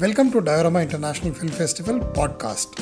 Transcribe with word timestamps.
Welcome 0.00 0.30
to 0.30 0.40
Diorama 0.40 0.80
International 0.82 1.34
Film 1.34 1.48
Festival 1.48 1.98
podcast, 1.98 2.78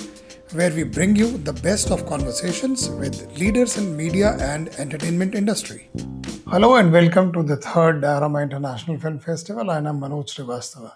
where 0.54 0.70
we 0.70 0.82
bring 0.82 1.16
you 1.16 1.38
the 1.38 1.52
best 1.54 1.90
of 1.90 2.04
conversations 2.04 2.90
with 2.90 3.38
leaders 3.38 3.78
in 3.78 3.96
media 3.96 4.36
and 4.38 4.68
entertainment 4.78 5.34
industry. 5.34 5.88
Hello 6.46 6.74
and 6.76 6.92
welcome 6.92 7.32
to 7.32 7.42
the 7.42 7.56
third 7.56 8.02
Diorama 8.02 8.40
International 8.40 8.98
Film 8.98 9.18
Festival. 9.18 9.70
I 9.70 9.78
am 9.78 9.98
Manoj 9.98 10.26
Srivastava. 10.28 10.92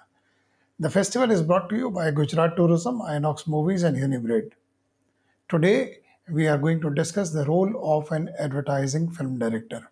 The 0.79 0.91
festival 0.91 1.30
is 1.30 1.41
brought 1.41 1.71
to 1.71 1.77
you 1.79 1.90
by 1.90 2.10
Gujarat 2.10 2.54
Tourism, 2.54 3.00
Inox 3.00 3.48
Movies 3.48 3.82
and 3.84 3.96
Unibread. 3.96 4.50
Today, 5.48 6.00
we 6.28 6.48
are 6.48 6.58
going 6.58 6.82
to 6.82 6.90
discuss 6.90 7.30
the 7.30 7.46
role 7.46 7.72
of 7.96 8.12
an 8.12 8.28
advertising 8.38 9.10
film 9.10 9.38
director. 9.38 9.90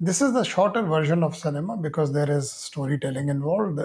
This 0.00 0.20
is 0.20 0.32
the 0.32 0.42
shorter 0.42 0.82
version 0.82 1.22
of 1.22 1.36
cinema 1.36 1.76
because 1.76 2.12
there 2.12 2.30
is 2.30 2.50
storytelling 2.50 3.28
involved. 3.28 3.78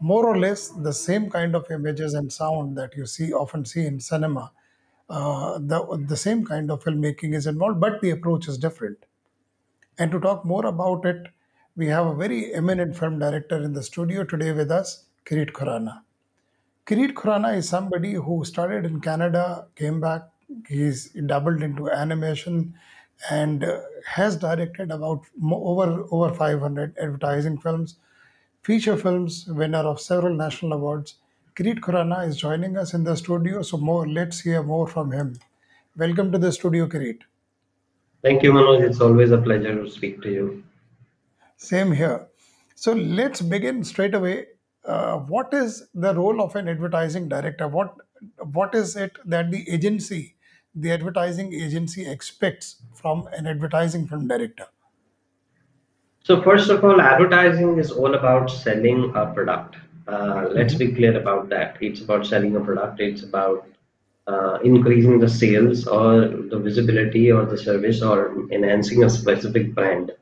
More 0.00 0.26
or 0.26 0.38
less 0.38 0.68
the 0.68 0.92
same 0.92 1.28
kind 1.30 1.54
of 1.56 1.70
images 1.70 2.14
and 2.14 2.32
sound 2.32 2.76
that 2.78 2.96
you 2.96 3.06
see 3.06 3.32
often 3.32 3.64
see 3.64 3.84
in 3.86 4.00
cinema. 4.00 4.52
Uh, 5.10 5.58
the 5.58 6.04
the 6.06 6.16
same 6.16 6.44
kind 6.44 6.70
of 6.70 6.84
filmmaking 6.84 7.34
is 7.34 7.46
involved, 7.46 7.80
but 7.80 8.00
the 8.00 8.10
approach 8.10 8.46
is 8.48 8.58
different. 8.58 9.06
And 9.98 10.10
to 10.12 10.20
talk 10.20 10.44
more 10.44 10.66
about 10.66 11.04
it, 11.06 11.28
we 11.76 11.86
have 11.88 12.06
a 12.06 12.14
very 12.14 12.54
eminent 12.54 12.96
film 12.96 13.18
director 13.18 13.56
in 13.62 13.72
the 13.72 13.82
studio 13.82 14.24
today 14.24 14.52
with 14.52 14.70
us, 14.70 15.06
Kireet 15.24 15.52
Khurana. 15.52 16.02
Kireet 16.86 17.12
Khurana 17.14 17.56
is 17.56 17.68
somebody 17.68 18.14
who 18.14 18.44
started 18.44 18.84
in 18.84 19.00
Canada, 19.00 19.68
came 19.76 20.00
back, 20.00 20.22
he's 20.68 21.10
doubled 21.26 21.62
into 21.62 21.90
animation, 21.90 22.74
and 23.30 23.64
uh, 23.64 23.80
has 24.06 24.36
directed 24.36 24.90
about 24.90 25.24
over 25.42 26.04
over 26.10 26.34
500 26.34 26.96
advertising 26.98 27.58
films, 27.58 27.96
feature 28.62 28.96
films, 28.96 29.46
winner 29.48 29.78
of 29.78 30.00
several 30.00 30.34
national 30.34 30.72
awards. 30.72 31.14
Kireet 31.56 31.80
Khurana 31.80 32.26
is 32.26 32.36
joining 32.36 32.76
us 32.76 32.94
in 32.94 33.04
the 33.04 33.16
studio, 33.16 33.62
so 33.62 33.76
more 33.76 34.06
let's 34.06 34.40
hear 34.40 34.62
more 34.62 34.86
from 34.86 35.10
him. 35.10 35.38
Welcome 35.96 36.30
to 36.32 36.38
the 36.38 36.52
studio, 36.52 36.86
Kireet. 36.86 37.20
Thank 38.22 38.42
you, 38.42 38.52
Manoj. 38.52 38.82
It's 38.88 39.00
always 39.00 39.30
a 39.30 39.38
pleasure 39.38 39.74
to 39.74 39.90
speak 39.90 40.22
to 40.22 40.30
you. 40.30 40.62
Same 41.56 41.92
here. 41.92 42.26
So 42.74 42.92
let's 42.92 43.40
begin 43.40 43.82
straight 43.82 44.14
away. 44.14 44.46
Uh, 44.84 45.18
what 45.18 45.52
is 45.52 45.88
the 45.94 46.14
role 46.14 46.40
of 46.40 46.54
an 46.54 46.68
advertising 46.68 47.28
director? 47.28 47.66
What 47.68 47.94
what 48.52 48.74
is 48.74 48.96
it 48.96 49.18
that 49.24 49.50
the 49.50 49.68
agency, 49.68 50.36
the 50.74 50.92
advertising 50.92 51.52
agency, 51.52 52.08
expects 52.08 52.76
from 52.94 53.28
an 53.32 53.46
advertising 53.46 54.06
film 54.06 54.28
director? 54.28 54.66
So, 56.28 56.42
first 56.42 56.68
of 56.68 56.84
all, 56.84 57.00
advertising 57.00 57.78
is 57.78 57.90
all 57.90 58.14
about 58.14 58.50
selling 58.50 59.12
a 59.14 59.24
product. 59.36 59.76
Uh, 60.06 60.48
let's 60.56 60.74
Mhm. 60.74 60.80
be 60.80 60.88
clear 60.96 61.14
about 61.18 61.48
that. 61.52 61.78
It's 61.80 62.02
about 62.02 62.26
selling 62.26 62.54
a 62.54 62.60
product, 62.60 63.00
it's 63.00 63.22
about 63.22 63.64
uh, 64.26 64.58
increasing 64.62 65.20
the 65.20 65.28
sales 65.28 65.86
or 65.86 66.26
the 66.50 66.58
visibility 66.58 67.32
or 67.32 67.46
the 67.46 67.56
service 67.56 68.02
or 68.02 68.18
enhancing 68.50 69.04
a 69.04 69.08
specific 69.08 69.74
brand. 69.74 70.12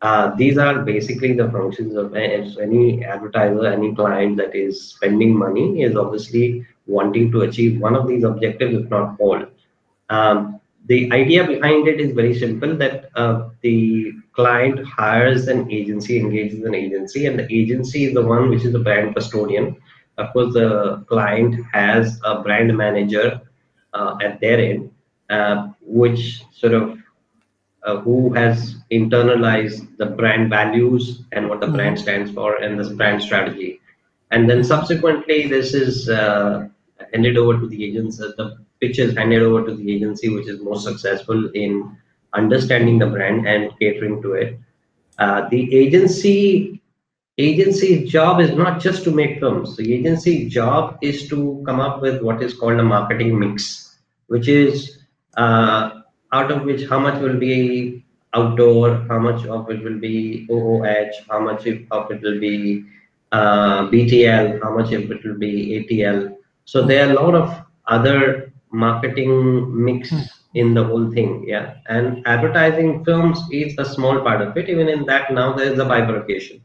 Uh, 0.00 0.36
these 0.36 0.56
are 0.56 0.84
basically 0.84 1.32
the 1.32 1.50
functions 1.50 1.96
of 1.96 2.14
any 2.14 3.04
advertiser, 3.04 3.66
any 3.66 3.92
client 3.92 4.36
that 4.36 4.54
is 4.54 4.80
spending 4.92 5.36
money 5.36 5.82
is 5.82 5.96
obviously 5.96 6.64
wanting 6.86 7.32
to 7.32 7.40
achieve 7.40 7.80
one 7.80 7.96
of 7.96 8.06
these 8.06 8.22
objectives, 8.22 8.76
if 8.84 8.88
not 8.88 9.16
all. 9.18 9.42
Um, 10.10 10.60
the 10.86 11.10
idea 11.10 11.44
behind 11.44 11.88
it 11.88 12.00
is 12.00 12.12
very 12.12 12.34
simple 12.34 12.76
that 12.76 13.10
uh, 13.16 13.48
the 13.62 14.12
client 14.40 14.86
hires 14.86 15.48
an 15.48 15.70
agency, 15.78 16.18
engages 16.20 16.64
an 16.64 16.74
agency, 16.74 17.26
and 17.26 17.38
the 17.40 17.46
agency 17.60 18.04
is 18.04 18.14
the 18.14 18.26
one 18.34 18.50
which 18.50 18.64
is 18.64 18.72
the 18.72 18.84
brand 18.88 19.14
custodian. 19.14 19.76
Of 20.18 20.32
course, 20.32 20.54
the 20.54 21.04
client 21.08 21.54
has 21.72 22.20
a 22.24 22.40
brand 22.42 22.76
manager 22.76 23.40
uh, 23.94 24.16
at 24.22 24.40
their 24.40 24.58
end, 24.60 24.90
uh, 25.30 25.68
which 25.82 26.44
sort 26.62 26.74
of 26.74 26.98
uh, 27.84 27.96
who 28.00 28.32
has 28.34 28.76
internalized 28.92 29.96
the 29.98 30.06
brand 30.06 30.50
values 30.50 31.22
and 31.32 31.48
what 31.48 31.60
the 31.60 31.66
brand 31.76 31.96
Mhm. 31.96 32.00
stands 32.02 32.30
for 32.30 32.56
and 32.56 32.78
this 32.78 32.90
brand 33.00 33.22
strategy. 33.22 33.80
And 34.30 34.48
then 34.50 34.62
subsequently, 34.64 35.48
this 35.48 35.74
is 35.74 36.08
uh, 36.08 36.68
handed 37.12 37.36
over 37.38 37.54
to 37.60 37.66
the 37.66 37.84
agents. 37.86 38.20
uh, 38.20 38.32
The 38.36 38.46
pitch 38.80 38.98
is 38.98 39.16
handed 39.16 39.42
over 39.42 39.66
to 39.68 39.74
the 39.74 39.86
agency, 39.94 40.28
which 40.28 40.48
is 40.48 40.60
most 40.62 40.84
successful 40.84 41.48
in 41.54 41.96
understanding 42.34 42.98
the 42.98 43.06
brand 43.06 43.46
and 43.46 43.70
catering 43.78 44.22
to 44.22 44.32
it. 44.34 44.58
Uh, 45.18 45.48
the 45.48 45.74
agency 45.74 46.80
agency's 47.38 48.10
job 48.10 48.40
is 48.40 48.50
not 48.52 48.80
just 48.80 49.02
to 49.04 49.10
make 49.10 49.40
films. 49.40 49.76
The 49.76 49.94
agency 49.94 50.48
job 50.48 50.98
is 51.00 51.28
to 51.28 51.62
come 51.66 51.80
up 51.80 52.02
with 52.02 52.22
what 52.22 52.42
is 52.42 52.54
called 52.54 52.78
a 52.78 52.82
marketing 52.82 53.38
mix, 53.38 53.98
which 54.26 54.48
is 54.48 54.98
uh, 55.36 56.00
out 56.32 56.50
of 56.50 56.62
which 56.64 56.88
how 56.88 56.98
much 56.98 57.20
will 57.20 57.38
be 57.38 58.04
outdoor, 58.34 59.06
how 59.08 59.18
much 59.18 59.46
of 59.46 59.70
it 59.70 59.82
will 59.82 59.98
be 59.98 60.46
OOH, 60.50 61.12
how 61.28 61.40
much 61.40 61.66
of 61.66 62.10
it 62.10 62.22
will 62.22 62.38
be 62.38 62.84
uh, 63.32 63.88
BTL, 63.88 64.62
how 64.62 64.76
much 64.76 64.92
of 64.92 65.10
it 65.10 65.24
will 65.24 65.38
be 65.38 65.86
ATL. 65.88 66.36
So 66.64 66.82
there 66.86 67.06
are 67.06 67.10
a 67.10 67.14
lot 67.14 67.34
of 67.34 67.64
other 67.86 68.52
marketing 68.70 69.84
mix 69.84 70.12
in 70.54 70.74
the 70.74 70.84
whole 70.84 71.10
thing, 71.10 71.44
yeah. 71.46 71.74
And 71.88 72.26
advertising 72.26 73.04
films 73.04 73.38
is 73.52 73.74
a 73.78 73.84
small 73.84 74.20
part 74.20 74.42
of 74.42 74.56
it. 74.56 74.68
Even 74.68 74.88
in 74.88 75.06
that, 75.06 75.32
now 75.32 75.52
there 75.52 75.72
is 75.72 75.78
a 75.78 75.84
bifurcation. 75.84 76.62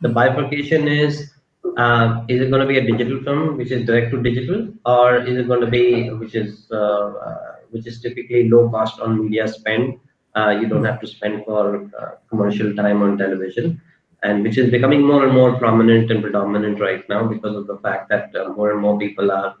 The 0.00 0.08
bifurcation 0.10 0.86
is 0.86 1.32
uh, 1.76 2.24
is 2.28 2.40
it 2.40 2.50
going 2.50 2.60
to 2.60 2.66
be 2.66 2.78
a 2.78 2.86
digital 2.86 3.22
film 3.22 3.56
which 3.56 3.70
is 3.70 3.86
direct 3.86 4.10
to 4.12 4.22
digital, 4.22 4.68
or 4.84 5.16
is 5.16 5.36
it 5.36 5.48
going 5.48 5.60
to 5.60 5.66
be 5.66 6.10
which 6.10 6.34
is 6.34 6.66
uh, 6.70 6.76
uh, 6.76 7.54
which 7.70 7.86
is 7.86 8.00
typically 8.00 8.48
low 8.48 8.68
cost 8.70 9.00
on 9.00 9.22
media 9.22 9.48
spend? 9.48 9.98
Uh, 10.36 10.50
you 10.50 10.68
don't 10.68 10.84
have 10.84 11.00
to 11.00 11.06
spend 11.06 11.44
for 11.44 11.90
uh, 11.98 12.10
commercial 12.28 12.74
time 12.74 13.02
on 13.02 13.18
television, 13.18 13.80
and 14.22 14.42
which 14.42 14.58
is 14.58 14.70
becoming 14.70 15.02
more 15.02 15.24
and 15.24 15.32
more 15.32 15.58
prominent 15.58 16.10
and 16.10 16.22
predominant 16.22 16.80
right 16.80 17.08
now 17.08 17.26
because 17.26 17.56
of 17.56 17.66
the 17.66 17.78
fact 17.78 18.08
that 18.08 18.34
uh, 18.36 18.48
more 18.50 18.70
and 18.72 18.80
more 18.80 18.98
people 18.98 19.30
are, 19.32 19.56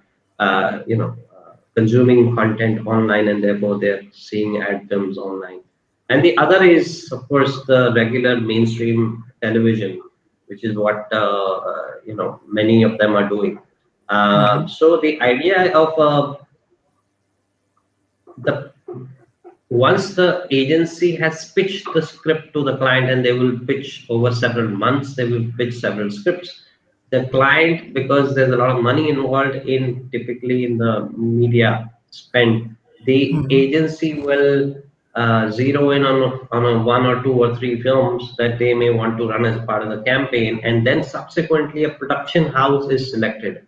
you 0.86 0.96
know, 0.96 1.16
consuming 1.76 2.34
content 2.34 2.86
online, 2.86 3.28
and 3.28 3.42
therefore 3.44 3.78
they're 3.78 4.02
seeing 4.12 4.62
ad 4.62 4.88
films 4.88 5.18
online. 5.18 5.60
And 6.08 6.24
the 6.24 6.36
other 6.38 6.62
is, 6.64 7.10
of 7.12 7.28
course, 7.28 7.64
the 7.66 7.92
regular 7.94 8.40
mainstream 8.40 9.24
television, 9.42 10.00
which 10.46 10.64
is 10.64 10.76
what 10.76 11.06
uh, 11.12 11.52
uh, 11.70 11.86
you 12.06 12.14
know 12.14 12.40
many 12.46 12.82
of 12.82 12.98
them 12.98 13.16
are 13.16 13.28
doing. 13.28 13.58
Um, 14.08 14.66
Mhm. 14.66 14.70
so 14.70 14.96
the 15.00 15.20
idea 15.20 15.72
of 15.76 15.98
uh, 15.98 16.34
the 18.38 18.72
once 19.68 20.14
the 20.14 20.46
agency 20.50 21.16
has 21.16 21.52
pitched 21.52 21.88
the 21.92 22.02
script 22.02 22.52
to 22.54 22.62
the 22.62 22.76
client 22.76 23.10
and 23.10 23.24
they 23.24 23.32
will 23.32 23.58
pitch 23.66 24.06
over 24.08 24.32
several 24.32 24.68
months, 24.68 25.16
they 25.16 25.24
will 25.26 25.46
pitch 25.58 25.74
several 25.74 26.10
scripts. 26.10 26.62
The 27.10 27.24
client, 27.26 27.94
because 27.94 28.34
there's 28.34 28.52
a 28.52 28.56
lot 28.56 28.70
of 28.76 28.82
money 28.82 29.08
involved 29.08 29.56
in 29.68 30.08
typically 30.10 30.64
in 30.64 30.76
the 30.78 31.08
media 31.16 31.90
spend, 32.10 32.76
the 33.04 33.32
Mhm. 33.32 33.46
agency 33.52 34.20
will 34.20 34.74
uh, 35.14 35.50
zero 35.50 35.92
in 35.92 36.04
on, 36.04 36.22
a- 36.22 36.40
on 36.54 36.64
a 36.66 36.82
one 36.82 37.06
or 37.06 37.22
two 37.22 37.32
or 37.32 37.56
three 37.56 37.80
films 37.80 38.34
that 38.36 38.58
they 38.58 38.74
may 38.74 38.90
want 38.90 39.16
to 39.16 39.26
run 39.26 39.46
as 39.46 39.58
part 39.64 39.82
of 39.82 39.88
the 39.88 40.02
campaign, 40.02 40.60
and 40.62 40.86
then 40.86 41.02
subsequently 41.02 41.84
a 41.84 41.88
production 41.90 42.44
house 42.44 42.90
is 42.90 43.10
selected. 43.10 43.62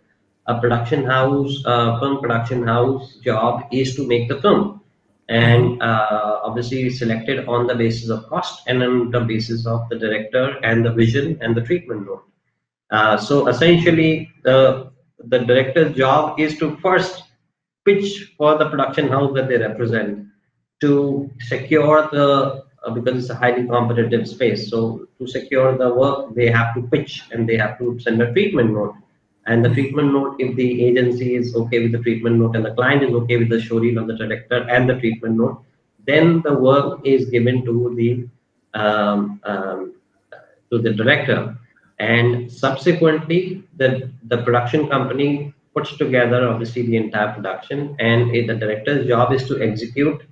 A 0.45 0.59
production 0.59 1.03
house, 1.03 1.63
uh, 1.65 1.99
film 1.99 2.19
production 2.19 2.67
house 2.67 3.15
job 3.23 3.63
is 3.71 3.95
to 3.95 4.05
make 4.05 4.27
the 4.27 4.39
film 4.41 4.81
and 5.27 5.81
uh, 5.81 6.39
obviously 6.43 6.89
selected 6.89 7.47
on 7.47 7.65
the 7.65 7.73
basis 7.75 8.09
of 8.09 8.27
cost 8.27 8.61
and 8.67 8.83
on 8.83 9.09
the 9.11 9.21
basis 9.21 9.65
of 9.65 9.87
the 9.89 9.97
director 9.97 10.55
and 10.63 10.85
the 10.85 10.91
vision 10.91 11.37
and 11.41 11.55
the 11.55 11.61
treatment 11.61 12.05
note. 12.05 12.23
Uh, 12.91 13.17
so 13.17 13.47
essentially, 13.47 14.31
the 14.43 14.91
the 15.25 15.39
director's 15.39 15.95
job 15.95 16.39
is 16.39 16.57
to 16.57 16.77
first 16.77 17.23
pitch 17.85 18.33
for 18.37 18.57
the 18.57 18.69
production 18.69 19.07
house 19.07 19.33
that 19.35 19.47
they 19.49 19.57
represent 19.57 20.25
to 20.81 21.29
secure 21.39 22.07
the 22.11 22.63
uh, 22.85 22.91
because 22.91 23.17
it's 23.17 23.29
a 23.29 23.35
highly 23.35 23.67
competitive 23.67 24.27
space. 24.27 24.69
So 24.69 25.07
to 25.19 25.27
secure 25.27 25.77
the 25.77 25.93
work, 25.93 26.33
they 26.35 26.47
have 26.47 26.73
to 26.75 26.83
pitch 26.83 27.23
and 27.31 27.47
they 27.47 27.57
have 27.57 27.77
to 27.79 27.99
send 27.99 28.21
a 28.21 28.31
treatment 28.31 28.71
note. 28.71 28.95
And 29.45 29.65
the 29.65 29.69
treatment 29.69 30.13
note, 30.13 30.35
if 30.39 30.55
the 30.55 30.85
agency 30.85 31.35
is 31.35 31.55
okay 31.55 31.79
with 31.81 31.91
the 31.91 31.99
treatment 31.99 32.37
note 32.37 32.55
and 32.55 32.63
the 32.63 32.73
client 32.73 33.03
is 33.03 33.13
okay 33.13 33.37
with 33.37 33.49
the 33.49 33.57
showreel 33.57 33.99
of 33.99 34.07
the 34.07 34.15
director 34.15 34.67
and 34.69 34.89
the 34.89 34.99
treatment 34.99 35.35
note, 35.35 35.63
then 36.05 36.41
the 36.43 36.53
work 36.53 37.01
is 37.03 37.29
given 37.29 37.65
to 37.65 37.93
the 37.95 38.27
um, 38.79 39.41
um, 39.43 39.95
to 40.71 40.77
the 40.77 40.93
director, 40.93 41.57
and 41.99 42.51
subsequently 42.51 43.63
the 43.77 44.11
the 44.27 44.37
production 44.43 44.87
company 44.87 45.53
puts 45.75 45.95
together 45.97 46.47
obviously 46.47 46.83
the 46.83 46.97
entire 46.97 47.33
production, 47.33 47.95
and 47.99 48.35
it, 48.35 48.47
the 48.47 48.55
director's 48.55 49.07
job 49.07 49.33
is 49.33 49.47
to 49.47 49.61
execute. 49.61 50.23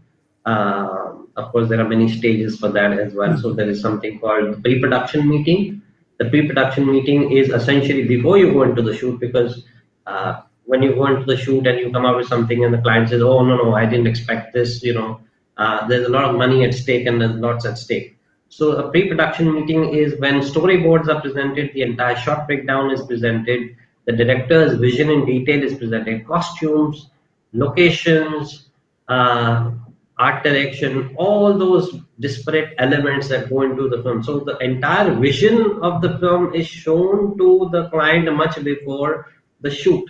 Um, 0.46 1.28
of 1.36 1.52
course, 1.52 1.70
there 1.70 1.80
are 1.80 1.88
many 1.88 2.08
stages 2.10 2.58
for 2.58 2.70
that 2.70 2.98
as 2.98 3.14
well. 3.14 3.38
So 3.38 3.54
there 3.54 3.70
is 3.70 3.82
something 3.82 4.20
called 4.20 4.64
pre-production 4.64 5.28
meeting, 5.30 5.82
The 6.18 6.26
pre-production 6.30 6.92
meeting 6.92 7.32
is 7.32 7.50
essentially 7.50 8.06
before 8.06 8.38
you 8.38 8.52
go 8.54 8.64
into 8.64 8.82
the 8.82 8.96
shoot 8.96 9.20
because 9.20 9.64
uh, 10.08 10.42
when 10.66 10.82
you 10.82 10.96
go 10.96 11.06
into 11.08 11.26
the 11.26 11.38
shoot 11.38 11.68
and 11.68 11.80
you 11.80 11.92
come 11.92 12.06
out 12.06 12.18
with 12.18 12.28
something 12.28 12.64
and 12.64 12.74
the 12.74 12.80
client 12.80 13.10
says, 13.10 13.22
"Oh 13.22 13.44
no, 13.46 13.58
no, 13.58 13.76
I 13.76 13.86
didn't 13.86 14.08
expect 14.08 14.54
this," 14.54 14.82
you 14.84 14.94
know, 14.94 15.22
uh, 15.58 15.88
there's 15.88 16.08
a 16.08 16.10
lot 16.10 16.26
of 16.26 16.36
money 16.36 16.64
at 16.66 16.74
stake 16.74 17.06
and 17.06 17.22
there's 17.22 17.36
lots 17.36 17.66
at 17.66 17.78
stake. 17.78 18.17
So 18.50 18.72
a 18.78 18.90
pre-production 18.92 19.54
meeting 19.54 19.94
is 19.94 20.20
when 20.20 20.36
storyboards 20.42 21.08
are 21.10 21.22
presented, 21.22 21.72
the 21.74 21.82
entire 21.82 22.16
shot 22.16 22.48
breakdown 22.48 22.92
is 22.92 23.02
presented, 23.06 23.76
the 24.06 24.14
director's 24.14 24.80
vision 24.80 25.10
in 25.10 25.26
detail 25.26 25.64
is 25.64 25.78
presented, 25.78 26.26
costumes, 26.26 27.10
locations, 27.54 28.70
uh, 29.10 29.72
art 30.18 30.44
direction, 30.44 31.14
all 31.18 31.58
those 31.58 32.00
disparate 32.20 32.74
elements 32.80 33.28
that 33.30 33.50
go 33.50 33.62
into 33.62 33.90
the 33.90 34.02
film. 34.02 34.24
So 34.24 34.40
the 34.40 34.58
entire 34.60 35.14
vision 35.14 35.80
of 35.82 36.02
the 36.02 36.18
film 36.20 36.56
is 36.56 36.68
shown 36.68 37.38
to 37.38 37.70
the 37.72 37.90
client 37.90 38.34
much 38.34 38.64
before 38.64 39.32
the 39.62 39.70
shoot. 39.70 40.10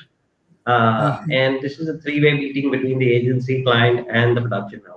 Uh, 0.65 1.17
mm-hmm. 1.17 1.31
And 1.31 1.61
this 1.61 1.79
is 1.79 1.89
a 1.89 1.97
three-way 1.97 2.33
meeting 2.33 2.71
between 2.71 2.99
the 2.99 3.11
agency, 3.11 3.63
client, 3.63 4.07
and 4.09 4.35
the 4.35 4.41
production 4.41 4.81
house. 4.87 4.96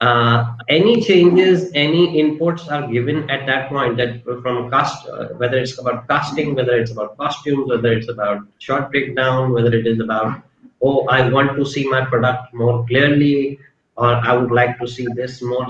Uh, 0.00 0.54
any 0.68 1.00
changes, 1.02 1.72
any 1.74 2.22
inputs 2.22 2.70
are 2.70 2.86
given 2.86 3.28
at 3.28 3.46
that 3.46 3.68
point 3.68 3.96
that 3.96 4.22
from 4.42 4.70
cast, 4.70 5.08
uh, 5.08 5.28
whether 5.38 5.58
it's 5.58 5.76
about 5.78 6.06
casting, 6.06 6.54
whether 6.54 6.78
it's 6.78 6.92
about 6.92 7.16
costumes, 7.16 7.68
whether 7.68 7.92
it's 7.92 8.08
about 8.08 8.46
shot 8.58 8.92
breakdown, 8.92 9.52
whether 9.52 9.74
it 9.74 9.86
is 9.88 9.98
about, 9.98 10.40
oh, 10.82 11.04
I 11.08 11.28
want 11.28 11.56
to 11.56 11.66
see 11.66 11.88
my 11.88 12.04
product 12.04 12.54
more 12.54 12.86
clearly, 12.86 13.58
or 13.96 14.14
I 14.14 14.36
would 14.36 14.52
like 14.52 14.78
to 14.78 14.86
see 14.86 15.06
this 15.16 15.42
more 15.42 15.66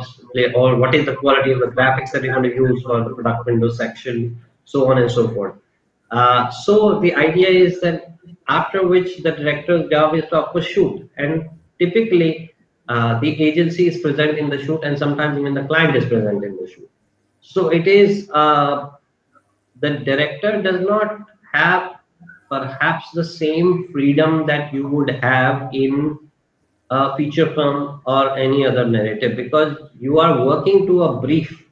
or 0.55 0.77
what 0.77 0.95
is 0.95 1.07
the 1.07 1.17
quality 1.17 1.53
of 1.53 1.61
the 1.61 1.69
graphics 1.69 2.11
that 2.13 2.23
you're 2.23 2.35
going 2.35 2.51
to 2.51 2.55
use 2.55 2.83
for 2.83 3.03
the 3.03 3.15
product 3.15 3.47
window 3.47 3.71
section, 3.71 4.39
so 4.67 4.91
on 4.91 4.99
and 4.99 5.11
so 5.11 5.29
forth. 5.29 5.55
Uh, 6.11 6.51
so 6.51 7.01
the 7.01 7.15
idea 7.15 7.49
is 7.49 7.81
that 7.81 8.13
after 8.49 8.87
which 8.87 9.23
the 9.23 9.33
director's 9.33 9.89
job 9.89 10.15
is 10.15 10.25
to 10.29 10.37
of 10.37 10.65
shoot, 10.65 11.11
and 11.17 11.49
typically 11.79 12.48
uh, 12.89 13.21
the 13.21 13.43
agency 13.43 13.87
is 13.89 13.99
present 14.01 14.39
in 14.39 14.49
the 14.49 14.63
shoot, 14.65 14.83
and 14.83 14.99
sometimes 14.99 15.39
even 15.39 15.55
the 15.55 15.65
client 15.65 15.97
is 15.97 16.05
present 16.07 16.45
in 16.45 16.57
the 16.57 16.69
shoot. 16.69 16.91
So 17.41 17.69
it 17.69 17.87
is 17.87 18.31
uh, 18.33 18.91
the 19.81 19.99
director 19.99 20.63
does 20.63 20.81
not 20.81 21.27
have 21.53 21.97
perhaps 22.51 23.11
the 23.13 23.25
same 23.25 23.89
freedom 23.93 24.47
that 24.47 24.73
you 24.73 24.89
would 24.89 25.11
have 25.11 25.69
in 25.73 26.19
a 26.91 27.17
feature 27.17 27.53
film 27.55 28.01
or 28.07 28.37
any 28.37 28.67
other 28.67 28.87
narrative 28.87 29.37
because 29.37 29.77
you 29.99 30.19
are 30.19 30.45
working 30.47 30.87
to 30.87 31.03
a 31.03 31.21
brief 31.21 31.63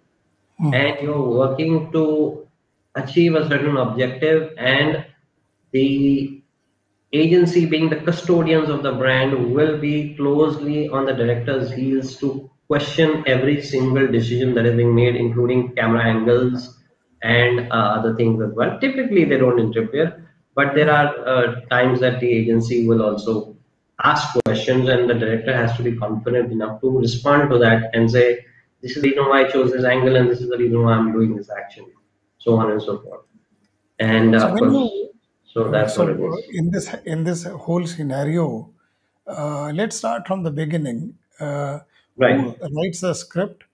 mm. 0.60 0.74
and 0.74 1.02
you're 1.02 1.28
working 1.28 1.90
to 1.92 2.46
achieve 2.94 3.34
a 3.34 3.48
certain 3.48 3.76
objective 3.78 4.52
and 4.58 5.04
the 5.72 6.35
agency 7.12 7.66
being 7.66 7.88
the 7.88 7.96
custodians 7.96 8.68
of 8.68 8.82
the 8.82 8.92
brand 8.92 9.54
will 9.54 9.78
be 9.78 10.14
closely 10.16 10.88
on 10.88 11.06
the 11.06 11.12
director's 11.12 11.72
heels 11.72 12.16
to 12.16 12.50
question 12.66 13.22
every 13.26 13.62
single 13.62 14.06
decision 14.06 14.54
that 14.54 14.66
is 14.66 14.76
being 14.76 14.94
made 14.94 15.14
including 15.14 15.74
camera 15.76 16.04
angles 16.04 16.78
and 17.22 17.72
uh, 17.72 17.74
other 17.74 18.14
things 18.16 18.42
as 18.42 18.52
well. 18.54 18.78
Typically 18.80 19.24
they 19.24 19.38
don't 19.38 19.58
interfere 19.58 20.28
but 20.54 20.74
there 20.74 20.90
are 20.90 21.08
uh, 21.26 21.60
times 21.70 22.00
that 22.00 22.20
the 22.20 22.30
agency 22.30 22.86
will 22.86 23.02
also 23.02 23.56
ask 24.02 24.38
questions 24.44 24.88
and 24.88 25.08
the 25.08 25.14
director 25.14 25.54
has 25.54 25.76
to 25.76 25.82
be 25.82 25.96
confident 25.96 26.52
enough 26.52 26.80
to 26.80 26.98
respond 26.98 27.50
to 27.50 27.58
that 27.58 27.90
and 27.94 28.10
say 28.10 28.44
this 28.82 28.96
is 28.96 29.02
the 29.02 29.08
reason 29.08 29.24
why 29.24 29.44
i 29.44 29.48
chose 29.48 29.72
this 29.72 29.84
angle 29.84 30.16
and 30.16 30.30
this 30.30 30.40
is 30.40 30.50
the 30.50 30.58
reason 30.58 30.82
why 30.82 30.92
i'm 30.92 31.12
doing 31.12 31.34
this 31.34 31.48
action 31.48 31.86
so 32.46 32.56
on 32.56 32.70
and 32.70 32.80
so 32.80 32.98
forth. 33.00 33.24
And 33.98 34.34
uh, 34.34 34.56
so, 34.56 34.70
you, 34.70 35.10
so 35.56 35.70
that's 35.70 35.94
so 35.94 36.04
what 36.04 36.10
it 36.14 36.20
is 36.20 36.58
in 36.60 36.70
this 36.70 36.88
in 37.14 37.24
this 37.28 37.44
whole 37.66 37.86
scenario 37.86 38.46
uh, 39.26 39.70
let's 39.74 39.96
start 39.96 40.26
from 40.26 40.42
the 40.42 40.50
beginning 40.50 41.00
uh, 41.40 41.78
right 42.16 42.40
who 42.40 42.54
writes 42.78 43.00
the 43.00 43.14
script 43.14 43.64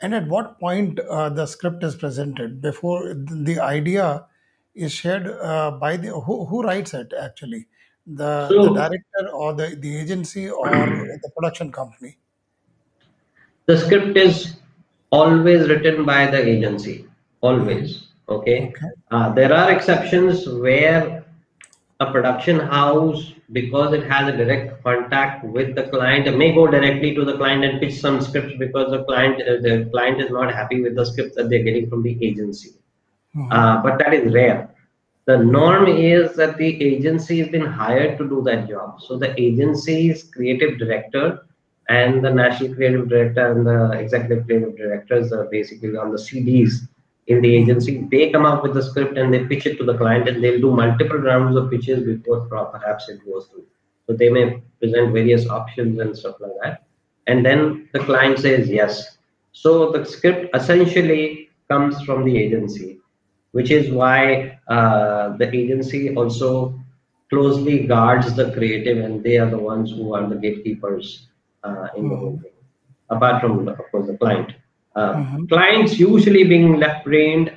and 0.00 0.14
at 0.14 0.28
what 0.28 0.58
point 0.60 1.00
uh, 1.00 1.28
the 1.28 1.46
script 1.46 1.82
is 1.82 1.96
presented 1.96 2.60
before 2.60 3.14
the 3.50 3.58
idea 3.58 4.26
is 4.74 4.92
shared 4.92 5.26
uh, 5.26 5.70
by 5.70 5.96
the 5.96 6.10
who, 6.26 6.44
who 6.46 6.62
writes 6.62 6.94
it 6.94 7.12
actually 7.20 7.66
the, 8.06 8.48
the 8.48 8.72
director 8.74 9.28
or 9.32 9.54
the, 9.54 9.76
the 9.80 9.96
agency 9.96 10.50
or 10.50 10.68
the 11.22 11.30
production 11.36 11.72
company? 11.72 12.16
The 13.66 13.78
script 13.78 14.16
is 14.16 14.56
always 15.10 15.68
written 15.68 16.04
by 16.04 16.26
the 16.26 16.46
agency, 16.46 17.06
always. 17.40 18.08
Okay. 18.28 18.68
okay. 18.68 18.86
Uh, 19.10 19.32
there 19.32 19.52
are 19.52 19.70
exceptions 19.70 20.46
where 20.48 21.23
a 22.08 22.12
production 22.12 22.60
house, 22.60 23.32
because 23.52 23.92
it 23.92 24.04
has 24.10 24.28
a 24.28 24.36
direct 24.36 24.82
contact 24.82 25.44
with 25.44 25.74
the 25.74 25.84
client, 25.84 26.36
may 26.36 26.52
go 26.52 26.66
directly 26.66 27.14
to 27.14 27.24
the 27.24 27.36
client 27.36 27.64
and 27.64 27.80
pitch 27.80 28.00
some 28.00 28.20
scripts 28.20 28.54
because 28.58 28.90
the 28.90 29.04
client 29.04 29.42
uh, 29.42 29.60
the 29.66 29.88
client 29.90 30.20
is 30.20 30.30
not 30.30 30.52
happy 30.52 30.80
with 30.80 30.94
the 30.96 31.06
script 31.06 31.36
that 31.36 31.48
they're 31.48 31.62
getting 31.62 31.88
from 31.88 32.02
the 32.02 32.16
agency. 32.24 32.70
Mm-hmm. 33.36 33.52
Uh, 33.52 33.82
but 33.82 33.98
that 33.98 34.14
is 34.14 34.32
rare 34.32 34.74
the 35.26 35.38
norm 35.38 35.86
is 35.86 36.36
that 36.36 36.58
the 36.58 36.82
agency 36.82 37.38
has 37.38 37.48
been 37.48 37.64
hired 37.64 38.18
to 38.18 38.28
do 38.28 38.42
that 38.42 38.68
job. 38.68 39.00
So 39.00 39.16
the 39.16 39.38
agency's 39.40 40.24
creative 40.24 40.78
director 40.78 41.46
and 41.88 42.22
the 42.22 42.30
national 42.30 42.74
creative 42.74 43.08
director 43.08 43.52
and 43.52 43.66
the 43.66 43.92
executive 43.92 44.46
creative 44.46 44.76
directors 44.76 45.32
are 45.32 45.44
basically 45.44 45.96
on 45.96 46.10
the 46.10 46.18
CDs 46.18 46.88
in 47.26 47.40
the 47.40 47.54
agency. 47.54 48.06
They 48.10 48.30
come 48.30 48.44
up 48.44 48.62
with 48.62 48.74
the 48.74 48.82
script 48.82 49.16
and 49.16 49.32
they 49.32 49.44
pitch 49.44 49.66
it 49.66 49.78
to 49.78 49.84
the 49.84 49.96
client 49.96 50.28
and 50.28 50.42
they'll 50.42 50.60
do 50.60 50.70
multiple 50.70 51.18
rounds 51.18 51.56
of 51.56 51.70
pitches 51.70 52.04
before 52.04 52.46
perhaps 52.46 53.08
it 53.08 53.24
goes 53.24 53.46
through. 53.46 53.66
So 54.06 54.14
they 54.14 54.28
may 54.28 54.62
present 54.80 55.12
various 55.12 55.48
options 55.48 55.98
and 55.98 56.16
stuff 56.16 56.36
like 56.40 56.52
that. 56.62 56.84
And 57.26 57.44
then 57.44 57.88
the 57.92 58.00
client 58.00 58.38
says 58.38 58.68
yes. 58.68 59.16
So 59.52 59.90
the 59.92 60.04
script 60.04 60.54
essentially 60.54 61.48
comes 61.68 62.02
from 62.02 62.24
the 62.24 62.36
agency 62.36 63.00
which 63.54 63.70
is 63.70 63.88
why 63.92 64.58
uh, 64.66 65.36
the 65.36 65.48
agency 65.54 66.12
also 66.16 66.74
closely 67.30 67.86
guards 67.86 68.34
the 68.34 68.50
creative 68.50 68.98
and 68.98 69.22
they 69.22 69.36
are 69.38 69.48
the 69.48 69.62
ones 69.72 69.92
who 69.92 70.12
are 70.12 70.28
the 70.28 70.34
gatekeepers 70.34 71.28
uh, 71.62 71.86
in 71.96 72.08
the 72.08 72.16
whole 72.16 72.36
thing 72.42 72.56
apart 73.10 73.40
from 73.40 73.68
of 73.68 73.78
course 73.92 74.08
the 74.08 74.18
client 74.18 74.50
mm-hmm. 74.96 75.44
clients 75.46 75.98
usually 75.98 76.44
being 76.44 76.78
left 76.78 77.04
brained 77.04 77.52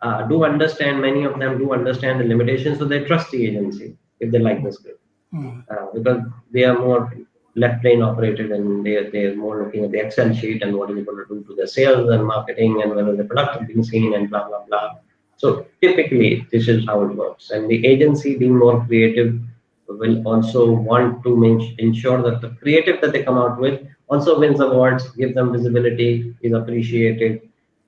uh, 0.00 0.22
do 0.28 0.44
understand 0.44 1.00
many 1.00 1.24
of 1.24 1.38
them 1.38 1.58
do 1.58 1.72
understand 1.72 2.20
the 2.20 2.24
limitations 2.24 2.78
so 2.78 2.84
they 2.84 3.04
trust 3.04 3.30
the 3.30 3.46
agency 3.46 3.96
if 4.20 4.30
they 4.30 4.38
like 4.38 4.62
the 4.62 4.72
script 4.72 5.00
mm-hmm. 5.34 5.60
because 5.96 6.22
they 6.52 6.64
are 6.64 6.78
more 6.78 7.12
left 7.56 7.82
brain 7.82 8.02
operated 8.02 8.52
and 8.52 8.86
they, 8.86 9.08
they're 9.10 9.34
more 9.34 9.64
looking 9.64 9.84
at 9.84 9.90
the 9.90 9.98
excel 9.98 10.32
sheet 10.32 10.62
and 10.62 10.76
what 10.76 10.90
is 10.90 10.98
it 10.98 11.06
going 11.06 11.18
to 11.18 11.34
do 11.34 11.44
to 11.44 11.54
the 11.54 11.66
sales 11.66 12.08
and 12.10 12.24
marketing 12.24 12.80
and 12.82 12.94
whether 12.94 13.16
the 13.16 13.24
product 13.24 13.62
is 13.62 13.66
being 13.66 13.82
seen 13.82 14.14
and 14.14 14.30
blah 14.30 14.46
blah 14.46 14.62
blah 14.66 14.90
so 15.38 15.66
typically, 15.80 16.46
this 16.50 16.66
is 16.66 16.84
how 16.84 17.02
it 17.04 17.14
works. 17.14 17.50
And 17.50 17.70
the 17.70 17.86
agency 17.86 18.36
being 18.36 18.58
more 18.58 18.84
creative 18.84 19.38
will 19.86 20.26
also 20.26 20.72
want 20.72 21.22
to 21.22 21.74
ensure 21.78 22.20
that 22.22 22.40
the 22.40 22.50
creative 22.60 23.00
that 23.00 23.12
they 23.12 23.22
come 23.22 23.38
out 23.38 23.58
with 23.58 23.80
also 24.08 24.38
wins 24.38 24.60
awards, 24.60 25.10
give 25.10 25.34
them 25.34 25.52
visibility, 25.52 26.34
is 26.42 26.52
appreciated. 26.52 27.42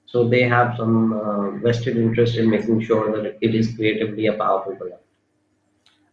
So 0.06 0.28
they 0.28 0.42
have 0.42 0.76
some 0.76 1.12
uh, 1.12 1.50
vested 1.58 1.96
interest 1.96 2.36
in 2.36 2.50
making 2.50 2.80
sure 2.80 3.12
that 3.12 3.38
it 3.40 3.54
is 3.54 3.74
creatively 3.76 4.26
a 4.26 4.32
powerful 4.32 4.74
product. 4.74 5.04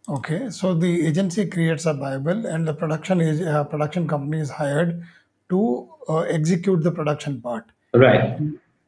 Okay, 0.09 0.49
so 0.49 0.73
the 0.73 1.07
agency 1.07 1.45
creates 1.45 1.85
a 1.85 1.93
Bible, 1.93 2.45
and 2.45 2.67
the 2.67 2.73
production 2.73 3.19
is 3.19 3.41
uh, 3.41 3.63
production 3.65 4.07
company 4.07 4.39
is 4.39 4.49
hired 4.49 5.03
to 5.49 5.89
uh, 6.07 6.19
execute 6.19 6.83
the 6.83 6.91
production 6.91 7.41
part. 7.41 7.65
Right. 7.93 8.39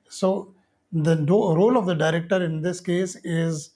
So 0.07 0.53
the 0.91 1.15
do- 1.15 1.53
role 1.55 1.77
of 1.77 1.85
the 1.85 1.95
director 1.95 2.43
in 2.43 2.61
this 2.61 2.79
case 2.79 3.17
is 3.23 3.71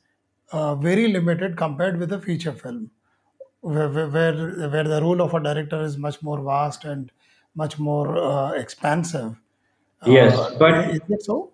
uh, 0.51 0.75
very 0.75 1.11
limited 1.11 1.57
compared 1.57 1.97
with 1.97 2.13
a 2.13 2.19
feature 2.19 2.53
film, 2.53 2.91
where, 3.61 3.89
where 3.89 4.69
where 4.69 4.83
the 4.83 5.01
role 5.01 5.21
of 5.21 5.33
a 5.33 5.43
director 5.43 5.83
is 5.83 5.97
much 5.97 6.21
more 6.21 6.41
vast 6.41 6.85
and 6.85 7.11
much 7.55 7.79
more 7.79 8.17
uh, 8.17 8.51
expansive. 8.53 9.35
Yes, 10.05 10.37
uh, 10.37 10.55
but 10.59 10.89
is 10.89 11.01
it 11.09 11.23
so? 11.23 11.51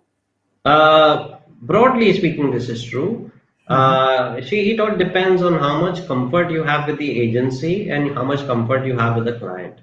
Uh, 0.64 1.36
broadly 1.62 2.12
speaking, 2.16 2.50
this 2.50 2.68
is 2.68 2.82
true. 2.84 3.30
Uh, 3.68 4.40
see, 4.42 4.72
it 4.72 4.80
all 4.80 4.96
depends 4.96 5.42
on 5.42 5.58
how 5.58 5.80
much 5.80 6.06
comfort 6.08 6.50
you 6.50 6.64
have 6.64 6.88
with 6.88 6.98
the 6.98 7.20
agency 7.20 7.88
and 7.90 8.12
how 8.14 8.24
much 8.24 8.44
comfort 8.46 8.84
you 8.84 8.98
have 8.98 9.14
with 9.14 9.26
the 9.26 9.38
client. 9.38 9.78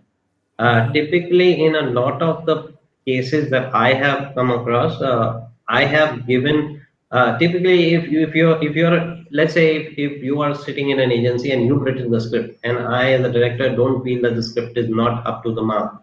Uh, 0.59 0.91
typically, 0.91 1.63
in 1.65 1.75
a 1.75 1.81
lot 1.81 2.21
of 2.21 2.45
the 2.45 2.73
cases 3.05 3.49
that 3.49 3.73
I 3.73 3.93
have 3.93 4.35
come 4.35 4.51
across, 4.51 5.01
uh, 5.01 5.47
I 5.69 5.85
have 5.85 6.27
given 6.27 6.85
uh, 7.11 7.37
typically 7.37 7.93
if 7.93 8.09
you 8.11 8.21
if 8.27 8.35
you're 8.35 8.61
if 8.61 8.75
you're 8.75 9.23
let's 9.31 9.53
say 9.53 9.77
if, 9.77 9.97
if 9.97 10.23
you 10.23 10.41
are 10.41 10.53
sitting 10.53 10.89
in 10.89 10.99
an 10.99 11.11
agency 11.11 11.51
and 11.51 11.65
you've 11.65 11.81
written 11.81 12.11
the 12.11 12.19
script 12.19 12.59
and 12.63 12.77
I 12.77 13.13
as 13.13 13.23
a 13.23 13.31
director 13.31 13.73
don't 13.73 14.03
feel 14.03 14.21
that 14.23 14.35
the 14.35 14.43
script 14.43 14.77
is 14.77 14.89
not 14.89 15.25
up 15.25 15.43
to 15.43 15.53
the 15.53 15.61
mark, 15.61 16.01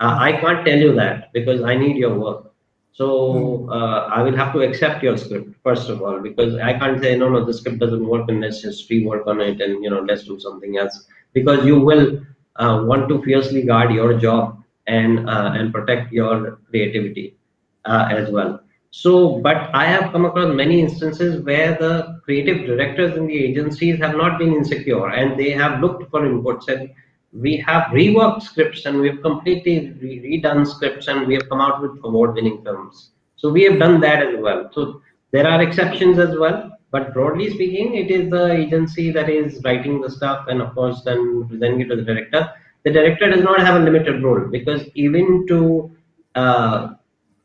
uh, 0.00 0.16
I 0.20 0.32
can't 0.32 0.64
tell 0.64 0.78
you 0.78 0.94
that 0.94 1.32
because 1.32 1.62
I 1.62 1.74
need 1.74 1.96
your 1.96 2.18
work. 2.18 2.52
So 2.92 3.68
uh, 3.70 4.08
I 4.10 4.22
will 4.22 4.36
have 4.36 4.54
to 4.54 4.60
accept 4.60 5.02
your 5.02 5.18
script 5.18 5.54
first 5.62 5.90
of 5.90 6.00
all 6.00 6.20
because 6.20 6.54
I 6.54 6.78
can't 6.78 7.02
say 7.02 7.16
no, 7.16 7.28
no, 7.28 7.44
the 7.44 7.52
script 7.52 7.78
doesn't 7.78 8.06
work 8.06 8.28
and 8.28 8.40
let's 8.40 8.62
just 8.62 8.88
rework 8.88 9.26
on 9.26 9.40
it 9.40 9.60
and 9.60 9.84
you 9.84 9.90
know 9.90 10.00
let's 10.00 10.24
do 10.24 10.40
something 10.40 10.78
else 10.78 11.06
because 11.34 11.66
you 11.66 11.78
will 11.78 12.22
uh, 12.56 12.82
want 12.86 13.08
to 13.10 13.22
fiercely 13.22 13.62
guard 13.62 13.92
your 13.92 14.18
job 14.18 14.62
and 14.86 15.28
uh, 15.28 15.52
and 15.54 15.74
protect 15.74 16.10
your 16.10 16.58
creativity 16.70 17.36
uh, 17.84 18.08
as 18.10 18.30
well. 18.30 18.60
So, 18.90 19.40
but 19.40 19.74
I 19.74 19.84
have 19.84 20.10
come 20.12 20.24
across 20.24 20.54
many 20.54 20.80
instances 20.80 21.44
where 21.44 21.76
the 21.76 22.18
creative 22.24 22.66
directors 22.66 23.14
in 23.18 23.26
the 23.26 23.36
agencies 23.36 23.98
have 24.00 24.16
not 24.16 24.38
been 24.38 24.54
insecure 24.54 25.10
and 25.10 25.38
they 25.38 25.50
have 25.50 25.80
looked 25.82 26.10
for 26.10 26.22
inputs 26.22 26.68
and 26.68 26.90
we 27.32 27.56
have 27.58 27.84
reworked 27.92 28.42
scripts 28.42 28.86
and 28.86 29.00
we 29.00 29.08
have 29.08 29.22
completely 29.22 29.92
re- 30.00 30.40
redone 30.42 30.66
scripts 30.66 31.08
and 31.08 31.26
we 31.26 31.34
have 31.34 31.48
come 31.48 31.60
out 31.60 31.82
with 31.82 31.92
award-winning 32.04 32.62
films. 32.62 33.10
So 33.36 33.50
we 33.50 33.62
have 33.64 33.78
done 33.78 34.00
that 34.00 34.22
as 34.22 34.36
well. 34.38 34.70
So 34.72 35.02
there 35.32 35.46
are 35.46 35.62
exceptions 35.62 36.18
as 36.18 36.36
well, 36.38 36.72
but 36.90 37.12
broadly 37.12 37.50
speaking, 37.50 37.94
it 37.94 38.10
is 38.10 38.30
the 38.30 38.52
agency 38.52 39.10
that 39.12 39.28
is 39.28 39.60
writing 39.64 40.00
the 40.00 40.10
stuff 40.10 40.46
and 40.48 40.62
of 40.62 40.74
course 40.74 41.02
then 41.04 41.46
presenting 41.48 41.80
it 41.82 41.88
to 41.88 41.96
the 41.96 42.02
director. 42.02 42.50
The 42.84 42.92
director 42.92 43.30
does 43.30 43.42
not 43.42 43.60
have 43.60 43.80
a 43.80 43.84
limited 43.84 44.22
role 44.22 44.48
because 44.48 44.84
even 44.94 45.46
to 45.48 45.90
uh, 46.36 46.94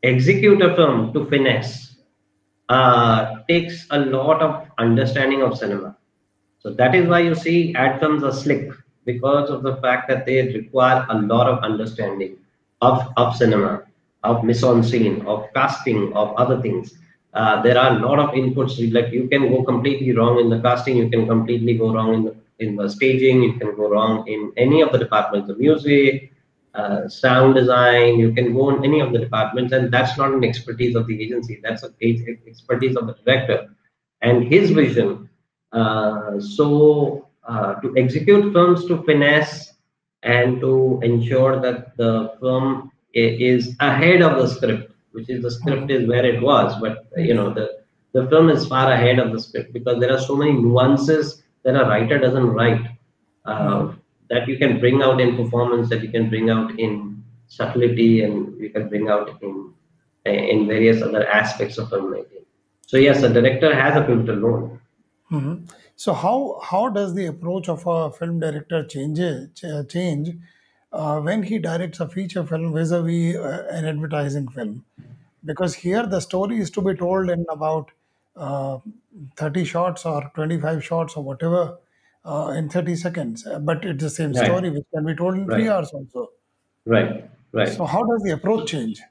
execute 0.03 0.61
a 0.61 0.75
film 0.75 1.13
to 1.13 1.25
finesse 1.25 1.97
uh, 2.69 3.39
takes 3.50 3.88
a 3.89 4.00
lot 4.00 4.41
of 4.41 4.67
understanding 4.77 5.41
of 5.41 5.57
cinema. 5.57 5.97
So 6.59 6.73
that 6.73 6.95
is 6.95 7.07
why 7.09 7.19
you 7.19 7.35
see 7.35 7.73
ad 7.75 8.00
films 8.00 8.23
are 8.23 8.31
slick 8.31 8.71
because 9.05 9.50
of 9.50 9.63
the 9.63 9.75
fact 9.77 10.08
that 10.10 10.25
they 10.25 10.41
require 10.53 11.05
a 11.10 11.17
lot 11.20 11.48
of 11.48 11.63
understanding 11.63 12.38
of, 12.81 13.08
of 13.17 13.36
cinema, 13.36 13.84
of 14.24 14.43
mise 14.43 14.63
en 14.63 14.84
scene, 14.84 15.22
of 15.25 15.48
casting, 15.53 16.13
of 16.13 16.36
other 16.36 16.62
things. 16.62 16.96
Uh, 17.34 17.62
there 17.62 17.77
are 17.77 17.96
a 17.96 18.00
lot 18.00 18.20
of 18.20 18.31
inputs. 18.31 18.77
Like 18.93 19.12
you 19.13 19.27
can 19.27 19.50
go 19.50 19.63
completely 19.63 20.12
wrong 20.13 20.39
in 20.39 20.50
the 20.50 20.60
casting, 20.62 20.98
you 20.98 21.10
can 21.10 21.27
completely 21.27 21.75
go 21.77 21.93
wrong 21.93 22.13
in 22.13 22.24
the 22.25 22.36
in 22.60 22.75
the 22.75 22.88
staging, 22.88 23.41
you 23.41 23.53
can 23.53 23.75
go 23.75 23.89
wrong 23.89 24.27
in 24.27 24.51
any 24.55 24.81
of 24.81 24.91
the 24.91 25.00
departments, 25.00 25.48
the 25.48 25.55
music, 25.55 26.31
uh, 26.75 27.08
sound 27.08 27.55
design. 27.55 28.20
You 28.20 28.34
can 28.34 28.53
go 28.53 28.70
in 28.70 28.86
any 28.86 29.00
of 29.00 29.12
the 29.12 29.20
departments, 29.20 29.74
and 29.74 29.91
that's 29.91 30.15
not 30.17 30.31
an 30.31 30.43
expertise 30.43 30.96
of 30.96 31.08
the 31.08 31.22
agency. 31.24 31.60
That's 31.63 31.84
an 31.84 31.96
expertise 32.01 32.96
of 32.96 33.08
the 33.08 33.15
director 33.25 33.70
and 34.22 34.48
his 34.48 34.70
vision. 34.72 35.29
Uh, 35.72 36.39
so 36.39 37.29
uh, 37.48 37.75
to 37.81 37.93
execute 37.98 38.53
films 38.53 38.86
to 38.86 39.01
finesse 39.03 39.74
and 40.24 40.60
to 40.60 41.00
ensure 41.03 41.60
that 41.60 41.98
the 41.98 42.33
film 42.39 42.91
is 43.13 43.75
ahead 43.79 44.21
of 44.21 44.38
the 44.38 44.48
script, 44.48 44.93
which 45.12 45.29
is 45.29 45.41
the 45.41 45.51
script 45.51 45.89
is 45.91 46.07
where 46.07 46.25
it 46.25 46.41
was, 46.41 46.79
but 46.79 47.07
you 47.17 47.33
know 47.33 47.53
the 47.53 47.81
the 48.13 48.27
film 48.27 48.50
is 48.50 48.67
far 48.67 48.91
ahead 48.91 49.19
of 49.19 49.31
the 49.31 49.39
script 49.39 49.74
because 49.74 50.00
there 50.00 50.13
are 50.13 50.19
so 50.19 50.36
many 50.36 50.51
nuances 50.53 51.43
that 51.63 51.75
a 51.75 51.88
writer 51.88 52.17
doesn't 52.19 52.48
write 52.48 52.86
uh, 53.45 53.93
that 54.29 54.48
you 54.48 54.57
can 54.57 54.79
bring 54.79 55.01
out 55.01 55.19
in 55.19 55.36
performance, 55.36 55.89
that 55.89 56.01
you 56.01 56.10
can 56.10 56.29
bring 56.29 56.50
out 56.50 56.77
in 56.79 57.24
subtlety, 57.48 58.24
and 58.24 58.60
you 58.60 58.69
can 58.69 58.88
bring 58.88 59.10
out 59.10 59.41
in 59.41 59.74
in 60.25 60.67
various 60.67 61.01
other 61.01 61.27
aspects 61.27 61.77
of 61.77 61.89
filmmaking. 61.89 62.45
So 62.86 62.98
yes, 62.98 63.24
a 63.24 63.33
director 63.33 63.74
has 63.74 63.95
a 63.95 64.01
pivotal 64.01 64.36
role. 64.38 64.79
Mm-hmm. 65.31 65.65
So 66.01 66.13
how 66.13 66.60
how 66.63 66.89
does 66.89 67.13
the 67.13 67.27
approach 67.27 67.67
of 67.70 67.86
a 67.86 68.12
film 68.12 68.39
director 68.39 68.84
change 68.93 69.20
change 69.93 70.29
uh, 70.91 71.20
when 71.20 71.43
he 71.43 71.60
directs 71.60 72.00
a 72.00 72.08
feature 72.13 72.43
film 72.43 72.74
vis-a-vis 72.74 73.36
uh, 73.36 73.67
an 73.72 73.86
advertising 73.86 74.48
film? 74.48 74.84
Because 75.46 75.75
here 75.75 76.08
the 76.08 76.20
story 76.20 76.58
is 76.60 76.72
to 76.72 76.81
be 76.81 76.96
told 76.96 77.29
in 77.29 77.46
about 77.50 77.91
uh, 78.36 78.79
30 79.38 79.65
shots 79.65 80.03
or 80.05 80.31
25 80.34 80.84
shots 80.84 81.15
or 81.15 81.24
whatever 81.24 81.77
uh, 82.25 82.53
in 82.58 82.67
30 82.70 82.96
seconds, 82.96 83.46
uh, 83.46 83.60
but 83.60 83.86
it's 83.86 84.03
the 84.03 84.10
same 84.10 84.34
Right, 84.34 84.48
story 84.48 84.72
which 84.72 84.86
can 84.96 85.05
be 85.05 85.15
told 85.15 85.36
in 85.36 85.48
three 85.51 85.67
right, 85.67 85.70
hours 85.70 85.91
also. 85.93 86.29
right, 86.86 87.29
right. 87.51 87.70
So 87.77 87.86
how 87.86 88.03
does 88.03 88.24
the 88.24 88.31
approach 88.31 88.72
change? 88.72 89.01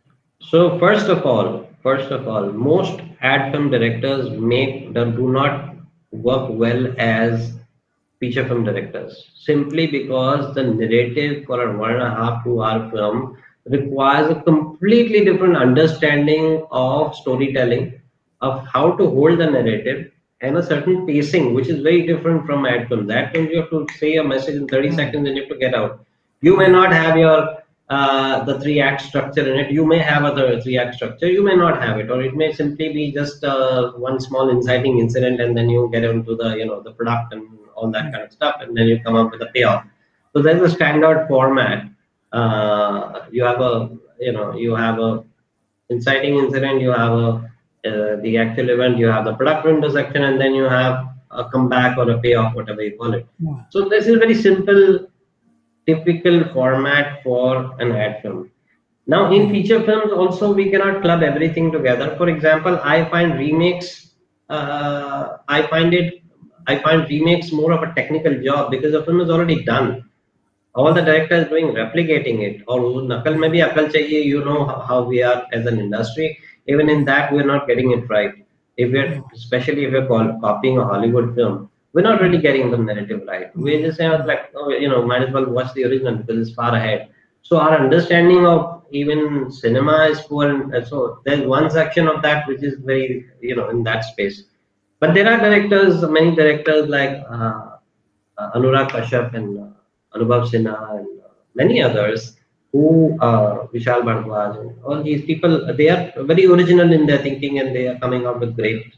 So 0.40 0.78
first 0.78 1.06
of 1.06 1.24
all, 1.24 1.68
first 1.82 2.10
of 2.10 2.26
all, 2.26 2.52
most 2.52 3.00
ad 3.20 3.52
film 3.52 3.70
directors 3.70 4.30
make 4.30 4.92
do 4.92 5.32
not 5.32 5.69
work 6.12 6.48
well 6.50 6.92
as 6.98 7.52
feature 8.18 8.46
film 8.46 8.64
directors 8.64 9.30
simply 9.36 9.86
because 9.86 10.54
the 10.54 10.62
narrative 10.62 11.44
for 11.46 11.62
a 11.62 11.76
one 11.78 11.92
and 11.92 12.02
a 12.02 12.10
half 12.10 12.44
two 12.44 12.62
hour 12.62 12.90
film 12.90 13.36
requires 13.66 14.30
a 14.30 14.40
completely 14.42 15.24
different 15.24 15.56
understanding 15.56 16.66
of 16.70 17.14
storytelling 17.14 18.00
of 18.40 18.66
how 18.66 18.92
to 18.96 19.06
hold 19.06 19.38
the 19.38 19.50
narrative 19.50 20.10
and 20.40 20.56
a 20.56 20.62
certain 20.62 21.06
pacing 21.06 21.54
which 21.54 21.68
is 21.68 21.82
very 21.82 22.06
different 22.06 22.44
from 22.46 22.66
ad 22.66 22.88
film 22.88 23.06
that 23.06 23.32
film 23.32 23.46
you 23.46 23.60
have 23.60 23.70
to 23.70 23.86
say 23.98 24.16
a 24.16 24.24
message 24.24 24.56
in 24.56 24.66
30 24.68 24.90
Hmm. 24.90 24.96
seconds 25.00 25.28
and 25.28 25.36
you 25.36 25.42
have 25.42 25.52
to 25.52 25.58
get 25.64 25.74
out 25.74 26.04
you 26.42 26.56
may 26.56 26.68
not 26.68 26.92
have 26.92 27.16
your 27.16 27.59
uh, 27.90 28.44
the 28.44 28.58
three 28.60 28.80
act 28.80 29.02
structure 29.02 29.52
in 29.52 29.58
it. 29.58 29.72
You 29.72 29.84
may 29.84 29.98
have 29.98 30.24
other 30.24 30.60
three 30.60 30.78
act 30.78 30.94
structure. 30.94 31.28
You 31.28 31.42
may 31.42 31.56
not 31.56 31.82
have 31.82 31.98
it 31.98 32.08
or 32.08 32.22
it 32.22 32.34
may 32.34 32.52
simply 32.52 32.92
be 32.92 33.10
just 33.10 33.42
uh, 33.42 33.92
one 33.92 34.20
small 34.20 34.48
inciting 34.48 35.00
incident 35.00 35.40
and 35.40 35.56
then 35.56 35.68
you 35.68 35.88
get 35.92 36.04
into 36.04 36.36
the 36.36 36.54
you 36.56 36.66
know 36.66 36.80
the 36.80 36.92
product 36.92 37.34
and 37.34 37.48
all 37.74 37.90
that 37.90 38.12
kind 38.12 38.22
of 38.22 38.32
stuff 38.32 38.56
and 38.60 38.76
then 38.76 38.86
you 38.86 39.00
come 39.00 39.16
up 39.16 39.32
with 39.32 39.42
a 39.42 39.46
payoff. 39.46 39.84
So 40.32 40.40
there's 40.40 40.62
a 40.62 40.72
standard 40.72 41.26
format. 41.26 41.88
Uh, 42.32 43.26
you 43.32 43.42
have 43.42 43.60
a 43.60 43.90
you 44.20 44.32
know 44.32 44.54
you 44.54 44.76
have 44.76 45.00
a 45.00 45.24
inciting 45.88 46.36
incident 46.36 46.80
you 46.80 46.90
have 46.90 47.12
a 47.12 47.28
uh, 47.88 48.16
the 48.22 48.38
actual 48.38 48.70
event 48.70 48.98
you 48.98 49.06
have 49.06 49.24
the 49.24 49.34
product 49.34 49.66
window 49.66 49.90
section 49.90 50.22
and 50.22 50.40
then 50.40 50.54
you 50.54 50.62
have 50.62 51.08
a 51.32 51.44
comeback 51.50 51.98
or 51.98 52.08
a 52.08 52.20
payoff 52.20 52.54
whatever 52.54 52.82
you 52.82 52.96
call 52.96 53.14
it. 53.14 53.26
Yeah. 53.40 53.62
so 53.70 53.88
this 53.88 54.06
is 54.06 54.16
very 54.18 54.34
simple 54.34 55.09
typical 55.90 56.44
format 56.52 57.22
for 57.24 57.74
an 57.82 57.92
ad 57.92 58.22
film. 58.22 58.50
Now 59.06 59.22
in 59.36 59.50
feature 59.50 59.80
films 59.88 60.12
also 60.12 60.52
we 60.52 60.70
cannot 60.70 61.02
club 61.02 61.22
everything 61.22 61.72
together. 61.72 62.14
For 62.16 62.28
example, 62.28 62.78
I 62.82 63.04
find 63.14 63.38
remakes, 63.38 63.88
uh, 64.48 65.38
I 65.48 65.66
find 65.72 65.94
it, 65.94 66.22
I 66.66 66.78
find 66.78 67.08
remakes 67.08 67.50
more 67.52 67.72
of 67.72 67.82
a 67.82 67.92
technical 67.94 68.34
job 68.42 68.70
because 68.70 68.92
the 68.92 69.02
film 69.04 69.20
is 69.20 69.30
already 69.30 69.64
done. 69.64 69.88
All 70.74 70.94
the 70.94 71.02
director 71.02 71.36
is 71.42 71.48
doing 71.48 71.68
replicating 71.80 72.42
it. 72.48 72.62
Or 72.68 72.78
nakal 73.12 73.38
maybe 73.44 73.58
akal 73.58 73.90
chahiye. 73.94 74.24
You 74.24 74.44
know 74.44 74.64
how 74.88 75.02
we 75.02 75.22
are 75.22 75.40
as 75.52 75.66
an 75.66 75.80
industry. 75.80 76.38
Even 76.68 76.88
in 76.88 77.04
that 77.06 77.32
we 77.32 77.40
are 77.40 77.50
not 77.54 77.66
getting 77.66 77.90
it 77.90 78.08
right. 78.08 78.32
If 78.76 78.92
we're 78.92 79.20
especially 79.34 79.86
if 79.86 79.92
we're 79.92 80.06
call, 80.06 80.38
copying 80.40 80.78
a 80.78 80.84
Hollywood 80.84 81.34
film, 81.34 81.68
we're 81.92 82.02
not 82.02 82.20
really 82.20 82.38
getting 82.38 82.70
the 82.70 82.78
narrative 82.78 83.22
right. 83.26 83.54
We're 83.56 83.80
just 83.82 83.98
saying 83.98 84.26
like, 84.26 84.50
oh, 84.54 84.70
you 84.70 84.88
know, 84.88 85.04
might 85.06 85.22
as 85.22 85.32
well 85.32 85.46
watch 85.46 85.72
the 85.74 85.84
original 85.84 86.16
because 86.16 86.48
it's 86.48 86.54
far 86.54 86.74
ahead. 86.74 87.08
So 87.42 87.58
our 87.58 87.76
understanding 87.76 88.46
of 88.46 88.82
even 88.92 89.50
cinema 89.50 90.06
is 90.06 90.20
poor, 90.20 90.48
and 90.48 90.86
so 90.86 91.20
there's 91.24 91.46
one 91.46 91.70
section 91.70 92.06
of 92.06 92.22
that 92.22 92.46
which 92.46 92.62
is 92.62 92.78
very, 92.80 93.26
you 93.40 93.56
know, 93.56 93.70
in 93.70 93.82
that 93.84 94.04
space. 94.04 94.44
But 95.00 95.14
there 95.14 95.26
are 95.26 95.38
directors, 95.38 96.02
many 96.02 96.36
directors 96.36 96.88
like 96.88 97.24
uh, 97.28 97.76
Anurag 98.54 98.90
Kashyap 98.90 99.34
and 99.34 99.58
uh, 99.58 100.18
Anubhav 100.18 100.50
Sinha 100.50 100.98
and 100.98 101.20
uh, 101.20 101.28
many 101.54 101.82
others 101.82 102.36
who 102.72 103.18
uh, 103.20 103.66
Vishal 103.68 104.02
Bhardwaj 104.02 104.60
and 104.60 104.84
all 104.84 105.02
these 105.02 105.24
people, 105.24 105.74
they 105.74 105.88
are 105.88 106.12
very 106.18 106.46
original 106.46 106.92
in 106.92 107.06
their 107.06 107.18
thinking 107.18 107.58
and 107.58 107.74
they 107.74 107.88
are 107.88 107.98
coming 107.98 108.26
up 108.26 108.38
with 108.38 108.54
great 108.54 108.94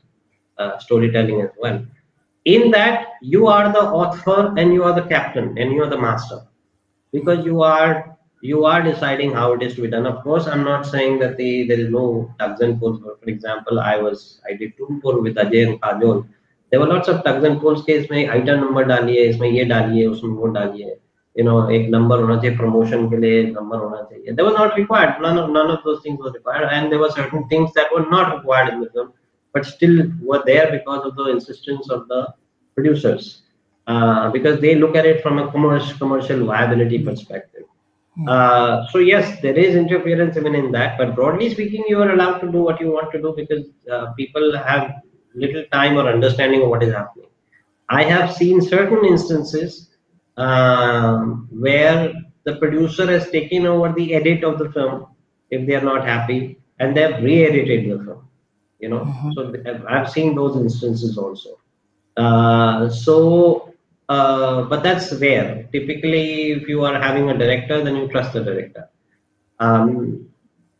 uh, 0.58 0.78
storytelling 0.78 1.40
as 1.40 1.50
well 1.58 1.82
in 2.44 2.70
that 2.72 3.06
you 3.20 3.46
are 3.46 3.72
the 3.72 3.80
author 3.80 4.52
and 4.56 4.72
you 4.72 4.82
are 4.84 4.94
the 4.94 5.08
captain 5.08 5.56
and 5.58 5.72
you 5.72 5.82
are 5.82 5.88
the 5.88 6.00
master. 6.00 6.42
Because 7.12 7.44
you 7.44 7.62
are 7.62 8.16
you 8.40 8.64
are 8.64 8.82
deciding 8.82 9.32
how 9.32 9.52
it 9.52 9.62
is 9.62 9.76
to 9.76 9.82
be 9.82 9.88
done. 9.88 10.06
Of 10.06 10.22
course 10.24 10.46
i'm 10.46 10.64
not 10.64 10.86
saying 10.86 11.18
that 11.20 11.36
the, 11.36 11.66
there 11.68 11.78
is 11.78 11.90
no 11.90 12.34
tugs 12.38 12.60
and 12.60 12.80
pulls. 12.80 13.00
For 13.00 13.30
example 13.30 13.78
i 13.80 13.96
was 13.96 14.40
i 14.48 14.54
did 14.54 14.72
Toonpur 14.76 15.22
with 15.22 15.36
ajay 15.36 15.68
and 15.68 15.80
kajol. 15.80 16.26
There 16.70 16.80
were 16.80 16.86
lots 16.86 17.08
of 17.08 17.22
tugs 17.22 17.44
and 17.44 17.60
pulls 17.60 17.84
ke 17.84 17.90
isme 18.00 18.28
item 18.30 18.60
number 18.60 18.84
daliye 18.84 19.28
isme 19.32 19.52
ye 19.54 19.64
daliye 19.64 20.10
usme 20.10 20.34
wo 20.36 20.48
daliye 20.48 20.96
you 21.36 21.44
know 21.44 21.68
ek 21.68 21.88
number 21.88 22.16
hona 22.16 22.40
chahiye 22.40 22.56
promotion 22.56 23.08
ke 23.08 23.22
liye 23.24 23.52
number 23.52 23.76
hona 23.76 24.10
chahiye 24.10 24.34
There 24.34 24.44
was 24.44 24.54
not 24.54 24.76
required. 24.76 25.20
None 25.20 25.38
of 25.38 25.50
none 25.50 25.70
of 25.70 25.84
those 25.84 26.02
things 26.02 26.18
were 26.18 26.32
required. 26.32 26.68
And 26.72 26.90
there 26.90 26.98
were 26.98 27.10
certain 27.10 27.46
things 27.48 27.72
that 27.74 27.92
were 27.94 28.06
not 28.10 28.34
required 28.36 28.72
in 28.74 28.80
the 28.80 28.90
film 28.90 29.12
but 29.52 29.66
still 29.66 30.10
were 30.20 30.42
there 30.46 30.70
because 30.70 31.04
of 31.06 31.16
the 31.16 31.26
insistence 31.30 31.90
of 31.90 32.08
the 32.08 32.32
producers 32.74 33.42
uh, 33.86 34.30
because 34.30 34.60
they 34.60 34.74
look 34.74 34.96
at 34.96 35.06
it 35.06 35.22
from 35.22 35.38
a 35.38 35.50
commercial 35.50 35.96
commercial 35.98 36.46
viability 36.46 36.98
perspective. 37.04 37.64
Uh, 38.28 38.86
so 38.88 38.98
yes 38.98 39.40
there 39.40 39.58
is 39.58 39.74
interference 39.74 40.36
even 40.36 40.54
in 40.54 40.70
that 40.70 40.98
but 40.98 41.14
broadly 41.14 41.48
speaking 41.48 41.82
you 41.88 41.98
are 42.02 42.10
allowed 42.10 42.38
to 42.40 42.52
do 42.52 42.58
what 42.58 42.78
you 42.78 42.90
want 42.90 43.10
to 43.10 43.18
do 43.18 43.32
because 43.34 43.64
uh, 43.90 44.12
people 44.12 44.54
have 44.54 44.92
little 45.34 45.64
time 45.72 45.96
or 45.96 46.06
understanding 46.06 46.62
of 46.62 46.68
what 46.68 46.82
is 46.82 46.92
happening. 46.92 47.28
I 47.88 48.02
have 48.04 48.32
seen 48.32 48.60
certain 48.60 49.04
instances 49.04 49.90
um, 50.36 51.48
where 51.50 52.12
the 52.44 52.56
producer 52.56 53.06
has 53.06 53.30
taken 53.30 53.66
over 53.66 53.92
the 53.92 54.14
edit 54.14 54.44
of 54.44 54.58
the 54.58 54.70
film 54.72 55.06
if 55.50 55.66
they 55.66 55.74
are 55.74 55.88
not 55.92 56.04
happy 56.04 56.58
and 56.80 56.96
they've 56.96 57.22
re-edited 57.22 57.90
the 57.90 58.04
film. 58.04 58.28
You 58.82 58.88
know, 58.88 59.04
mm-hmm. 59.04 59.30
so 59.34 59.86
I've 59.88 60.10
seen 60.10 60.34
those 60.34 60.56
instances 60.56 61.16
also. 61.16 61.60
Uh, 62.16 62.90
so, 62.90 63.72
uh, 64.08 64.62
but 64.62 64.82
that's 64.82 65.12
rare. 65.14 65.68
Typically, 65.72 66.50
if 66.50 66.68
you 66.68 66.84
are 66.84 67.00
having 67.00 67.30
a 67.30 67.38
director, 67.38 67.82
then 67.84 67.94
you 67.94 68.08
trust 68.08 68.32
the 68.32 68.42
director. 68.42 68.88
Um, 69.60 70.28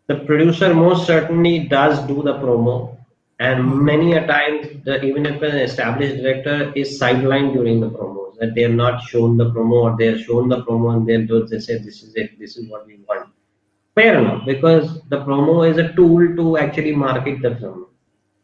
the 0.09 0.17
producer 0.17 0.75
most 0.75 1.07
certainly 1.07 1.61
does 1.61 2.05
do 2.09 2.25
the 2.25 2.35
promo, 2.35 2.99
and 3.39 3.61
mm-hmm. 3.61 3.85
many 3.85 4.13
a 4.15 4.27
times, 4.27 4.67
the, 4.85 5.01
even 5.05 5.25
if 5.25 5.41
an 5.41 5.59
established 5.59 6.17
director 6.17 6.73
is 6.75 7.01
sidelined 7.01 7.53
during 7.53 7.79
the 7.79 7.89
promos, 7.89 8.37
that 8.41 8.57
they 8.57 8.65
are 8.65 8.79
not 8.85 9.01
shown 9.05 9.37
the 9.37 9.49
promo 9.53 9.85
or 9.85 9.97
they 9.97 10.09
are 10.09 10.19
shown 10.19 10.49
the 10.49 10.65
promo 10.65 10.97
and 10.97 11.07
they 11.07 11.25
then 11.25 11.47
they 11.49 11.61
say 11.61 11.79
this 11.79 12.03
is 12.03 12.17
it, 12.17 12.37
this 12.41 12.57
is 12.57 12.69
what 12.69 12.85
we 12.85 12.99
want. 13.09 13.29
Fair 13.95 14.19
enough, 14.19 14.45
because 14.45 15.01
the 15.09 15.19
promo 15.19 15.71
is 15.71 15.79
a 15.79 15.93
tool 15.95 16.35
to 16.35 16.59
actually 16.59 16.97
market 16.97 17.41
the 17.43 17.55
film 17.57 17.87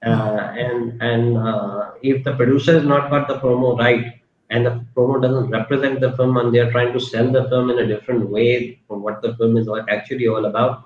and 0.02 1.02
and 1.02 1.36
uh, 1.36 1.90
if 2.02 2.24
the 2.24 2.34
producer 2.34 2.72
has 2.74 2.84
not 2.84 3.10
got 3.10 3.28
the 3.28 3.38
promo 3.38 3.76
right 3.78 4.20
and 4.50 4.64
the 4.64 4.84
promo 4.96 5.20
doesn't 5.20 5.50
represent 5.50 6.00
the 6.00 6.12
film 6.12 6.36
and 6.36 6.54
they 6.54 6.58
are 6.58 6.70
trying 6.70 6.92
to 6.92 7.00
sell 7.00 7.30
the 7.30 7.48
film 7.48 7.70
in 7.70 7.78
a 7.80 7.86
different 7.86 8.28
way 8.30 8.80
from 8.86 9.02
what 9.02 9.20
the 9.22 9.36
film 9.36 9.56
is 9.56 9.68
actually 9.88 10.28
all 10.28 10.44
about 10.46 10.84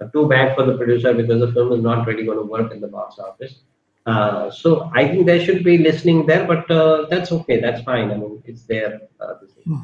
uh, 0.00 0.06
too 0.08 0.28
bad 0.28 0.54
for 0.56 0.64
the 0.64 0.76
producer 0.76 1.12
because 1.14 1.40
the 1.40 1.52
film 1.52 1.72
is 1.72 1.82
not 1.82 2.06
really 2.06 2.24
going 2.24 2.38
to 2.38 2.44
work 2.44 2.72
in 2.72 2.80
the 2.80 2.88
box 2.88 3.18
office. 3.18 3.60
Uh, 4.06 4.50
so 4.50 4.90
i 4.92 5.08
think 5.08 5.24
they 5.24 5.42
should 5.42 5.64
be 5.64 5.78
listening 5.78 6.26
there 6.26 6.46
but 6.46 6.70
uh, 6.70 7.06
that's 7.08 7.32
okay. 7.32 7.58
That's 7.60 7.82
fine. 7.82 8.10
I 8.10 8.16
mean 8.16 8.42
it's 8.44 8.64
there 8.64 9.00
uh, 9.20 9.34
hmm. 9.64 9.78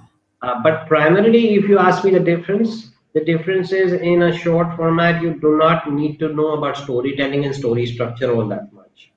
but 0.62 0.86
primarily 0.88 1.54
if 1.54 1.68
you 1.68 1.78
ask 1.78 2.04
me 2.04 2.10
the 2.10 2.20
difference 2.20 2.90
the 3.12 3.24
difference 3.24 3.72
is 3.72 3.92
in 3.92 4.22
a 4.22 4.36
short 4.36 4.76
format, 4.76 5.20
you 5.20 5.34
do 5.40 5.56
not 5.56 5.92
need 5.92 6.18
to 6.20 6.28
know 6.28 6.54
about 6.54 6.76
storytelling 6.76 7.44
and 7.44 7.54
story 7.54 7.86
structure 7.86 8.32
all 8.32 8.46
that 8.48 8.72
much. 8.72 9.12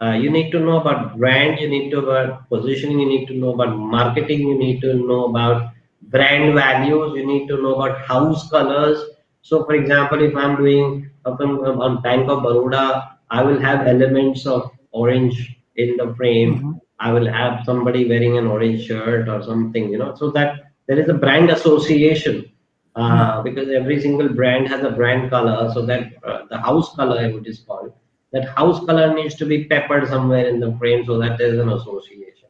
Uh, 0.00 0.12
you 0.12 0.30
need 0.30 0.50
to 0.50 0.60
know 0.60 0.80
about 0.80 1.16
brand, 1.16 1.60
you 1.60 1.68
need 1.68 1.90
to 1.90 2.02
know 2.02 2.10
about 2.10 2.48
positioning, 2.48 3.00
you 3.00 3.08
need 3.08 3.26
to 3.26 3.34
know 3.34 3.54
about 3.54 3.76
marketing, 3.76 4.40
you 4.40 4.58
need 4.58 4.80
to 4.80 4.94
know 4.94 5.26
about 5.26 5.72
brand 6.02 6.54
values, 6.54 7.12
you 7.16 7.26
need 7.26 7.46
to 7.48 7.60
know 7.62 7.74
about 7.74 8.00
house 8.06 8.48
colors. 8.50 8.98
So, 9.42 9.64
for 9.64 9.74
example, 9.74 10.22
if 10.22 10.36
I'm 10.36 10.56
doing 10.56 11.10
on 11.24 12.02
Bank 12.02 12.28
of 12.28 12.42
Baroda, 12.42 13.18
I 13.30 13.42
will 13.42 13.60
have 13.60 13.86
elements 13.86 14.46
of 14.46 14.70
orange 14.90 15.56
in 15.76 15.96
the 15.96 16.14
frame. 16.14 16.56
Mm-hmm. 16.56 16.72
I 17.00 17.12
will 17.12 17.26
have 17.26 17.64
somebody 17.64 18.08
wearing 18.08 18.38
an 18.38 18.46
orange 18.46 18.86
shirt 18.86 19.28
or 19.28 19.42
something, 19.42 19.90
you 19.90 19.98
know, 19.98 20.14
so 20.14 20.30
that 20.32 20.72
there 20.86 20.98
is 20.98 21.08
a 21.08 21.14
brand 21.14 21.50
association 21.50 22.52
uh, 22.96 23.36
hmm. 23.36 23.42
because 23.42 23.68
every 23.70 24.00
single 24.00 24.28
brand 24.28 24.68
has 24.68 24.84
a 24.84 24.90
brand 24.90 25.30
color 25.30 25.70
so 25.72 25.84
that 25.86 26.12
uh, 26.24 26.42
the 26.50 26.58
house 26.58 26.94
color 26.94 27.24
it 27.24 27.46
is 27.46 27.60
called 27.60 27.92
that 28.32 28.48
house 28.56 28.84
color 28.86 29.14
needs 29.14 29.34
to 29.34 29.46
be 29.46 29.64
peppered 29.64 30.08
somewhere 30.08 30.48
in 30.48 30.60
the 30.60 30.76
frame 30.78 31.04
so 31.04 31.18
that 31.18 31.38
there 31.38 31.54
is 31.54 31.58
an 31.60 31.70
association 31.70 32.48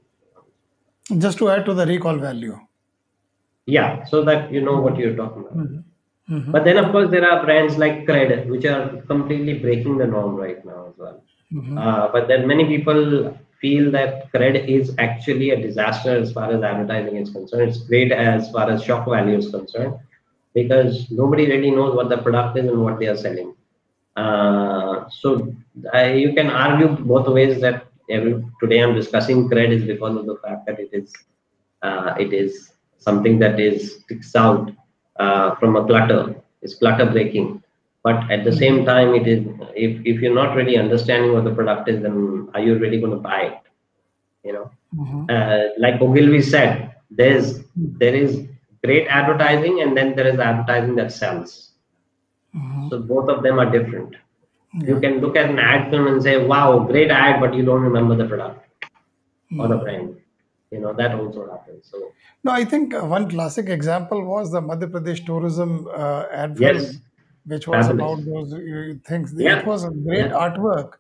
just 1.19 1.39
to 1.39 1.51
add 1.51 1.65
to 1.65 1.75
the 1.75 1.87
recall 1.87 2.17
value 2.17 2.59
yeah 3.67 4.05
so 4.05 4.25
that 4.25 4.53
you 4.53 4.61
know 4.61 4.81
what 4.81 4.97
you're 4.97 5.17
talking 5.17 5.43
about 5.43 5.57
mm-hmm. 5.57 6.35
Mm-hmm. 6.35 6.53
but 6.53 6.65
then 6.65 6.77
of 6.77 6.91
course 6.93 7.11
there 7.11 7.29
are 7.29 7.45
brands 7.45 7.77
like 7.77 8.07
cred 8.07 8.47
which 8.49 8.65
are 8.65 9.03
completely 9.03 9.59
breaking 9.59 9.99
the 9.99 10.07
norm 10.07 10.35
right 10.35 10.65
now 10.65 10.87
as 10.89 10.95
well 10.97 11.23
mm-hmm. 11.53 11.79
uh, 11.79 12.09
but 12.09 12.29
then 12.29 12.47
many 12.47 12.65
people 12.65 13.37
feel 13.61 13.91
that 13.93 14.33
cred 14.33 14.69
is 14.69 14.95
actually 14.99 15.51
a 15.51 15.61
disaster 15.61 16.17
as 16.17 16.33
far 16.33 16.51
as 16.53 16.63
advertising 16.63 17.17
is 17.17 17.31
concerned 17.31 17.69
it's 17.69 17.83
great 17.83 18.11
as 18.11 18.51
far 18.51 18.71
as 18.71 18.83
shock 18.83 19.09
value 19.09 19.37
is 19.39 19.51
concerned 19.51 19.95
because 20.55 21.11
nobody 21.11 21.47
really 21.47 21.71
knows 21.71 21.95
what 21.95 22.09
the 22.09 22.19
product 22.19 22.59
is 22.59 22.67
and 22.67 22.83
what 22.83 22.99
they 22.99 23.07
are 23.07 23.17
selling. 23.17 23.55
Uh, 24.17 25.09
so 25.09 25.55
you 25.95 26.35
can 26.35 26.51
argue 26.51 26.89
both 26.89 27.27
ways 27.29 27.61
that 27.61 27.87
every, 28.11 28.45
today 28.61 28.81
I'm 28.81 28.95
discussing 28.95 29.49
cred 29.49 29.71
is 29.71 29.85
because 29.85 30.17
of 30.17 30.27
the 30.27 30.37
fact 30.45 30.67
that 30.67 30.79
it 30.79 30.91
is 30.93 31.13
uh, 31.83 32.15
it 32.19 32.33
is 32.33 32.73
something 32.99 33.39
that 33.39 33.59
is 33.59 34.01
sticks 34.03 34.37
out 34.37 34.71
uh, 35.17 35.55
from 35.57 35.77
a 35.77 35.85
clutter. 35.87 36.37
It's 36.61 36.75
clutter 36.75 37.07
breaking. 37.07 37.63
But 38.05 38.31
at 38.31 38.45
the 38.45 38.53
same 38.53 38.85
time, 38.85 39.15
it 39.15 39.27
is 39.27 39.47
if, 39.75 40.01
if 40.05 40.21
you're 40.21 40.35
not 40.35 40.57
really 40.57 40.77
understanding 40.77 41.33
what 41.33 41.45
the 41.45 41.55
product 41.55 41.89
is, 41.89 42.03
then 42.03 42.49
are 42.55 42.61
you 42.61 42.79
really 42.79 43.01
going 43.01 43.13
to 43.13 43.19
buy 43.19 43.43
it? 43.43 43.59
You 44.45 44.53
know, 44.55 44.71
mm-hmm. 44.95 45.27
Uh, 45.29 45.73
like 45.79 46.01
Ogilvy 46.01 46.43
said, 46.43 46.97
there's 47.11 47.63
there 47.77 48.15
is 48.15 48.49
great 48.85 49.07
advertising 49.09 49.81
and 49.83 49.97
then 49.97 50.15
there 50.17 50.27
is 50.27 50.39
advertising 50.39 50.95
that 50.97 51.13
sells 51.13 51.73
mm-hmm. 52.55 52.89
so 52.89 52.99
both 52.99 53.29
of 53.29 53.43
them 53.43 53.59
are 53.59 53.71
different 53.71 54.15
yeah. 54.75 54.89
you 54.89 55.01
can 55.01 55.21
look 55.21 55.37
at 55.37 55.51
an 55.51 55.59
ad 55.59 55.91
film 55.91 56.07
and 56.07 56.23
say 56.23 56.37
wow 56.53 56.79
great 56.79 57.11
ad 57.11 57.41
but 57.41 57.55
you 57.55 57.65
don't 57.65 57.83
remember 57.83 58.17
the 58.17 58.27
product 58.27 58.67
mm-hmm. 58.85 59.61
or 59.61 59.69
the 59.69 59.75
mm-hmm. 59.75 59.85
brand 59.85 60.17
you 60.71 60.81
know 60.81 60.93
that 60.93 61.15
also 61.15 61.51
happens 61.51 61.89
so 61.91 62.13
no 62.45 62.53
i 62.53 62.65
think 62.65 62.95
uh, 62.95 63.05
one 63.17 63.29
classic 63.29 63.69
example 63.69 64.25
was 64.25 64.51
the 64.57 64.63
madhya 64.71 64.91
pradesh 64.95 65.25
tourism 65.31 65.77
uh, 65.89 66.43
ad 66.43 66.59
film 66.59 66.77
yes. 66.77 66.97
which 67.53 67.69
was 67.69 67.87
Fabulous. 67.87 68.01
about 68.01 68.25
those 68.33 68.55
uh, 68.55 68.95
things 69.11 69.35
yeah. 69.37 69.59
it 69.59 69.67
was 69.75 69.85
a 69.85 69.93
great 70.09 70.31
yeah. 70.31 70.43
artwork 70.45 70.99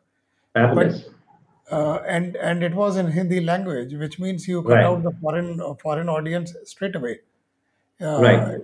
Fabulous. 0.54 1.02
but 1.02 1.12
uh, 1.72 2.02
and 2.06 2.36
and 2.36 2.62
it 2.62 2.74
was 2.74 2.98
in 2.98 3.10
Hindi 3.10 3.40
language, 3.40 3.94
which 3.94 4.18
means 4.18 4.46
you 4.46 4.62
cut 4.62 4.72
right. 4.72 4.84
out 4.84 5.02
the 5.02 5.12
foreign 5.22 5.60
uh, 5.60 5.72
foreign 5.82 6.08
audience 6.08 6.54
straight 6.64 6.94
away. 6.94 7.20
Uh, 8.02 8.20
right. 8.22 8.60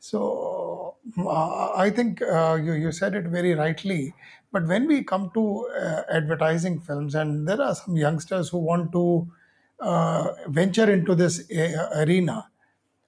So 0.00 0.96
uh, 1.18 1.72
I 1.74 1.90
think 1.90 2.22
uh, 2.22 2.58
you, 2.62 2.74
you 2.74 2.92
said 2.92 3.14
it 3.14 3.26
very 3.26 3.54
rightly. 3.54 4.14
But 4.52 4.66
when 4.66 4.86
we 4.86 5.04
come 5.04 5.30
to 5.34 5.66
uh, 5.68 6.02
advertising 6.10 6.80
films, 6.80 7.14
and 7.14 7.48
there 7.48 7.60
are 7.60 7.74
some 7.74 7.96
youngsters 7.96 8.50
who 8.50 8.58
want 8.58 8.92
to 8.92 9.32
uh, 9.80 10.32
venture 10.48 10.90
into 10.90 11.14
this 11.14 11.50
uh, 11.50 11.90
arena, 12.06 12.48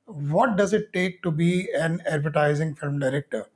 what 0.06 0.56
does 0.56 0.72
it 0.72 0.92
take 0.92 1.22
to 1.22 1.30
be 1.30 1.68
an 1.78 2.02
advertising 2.06 2.74
film 2.74 2.98
director? 2.98 3.46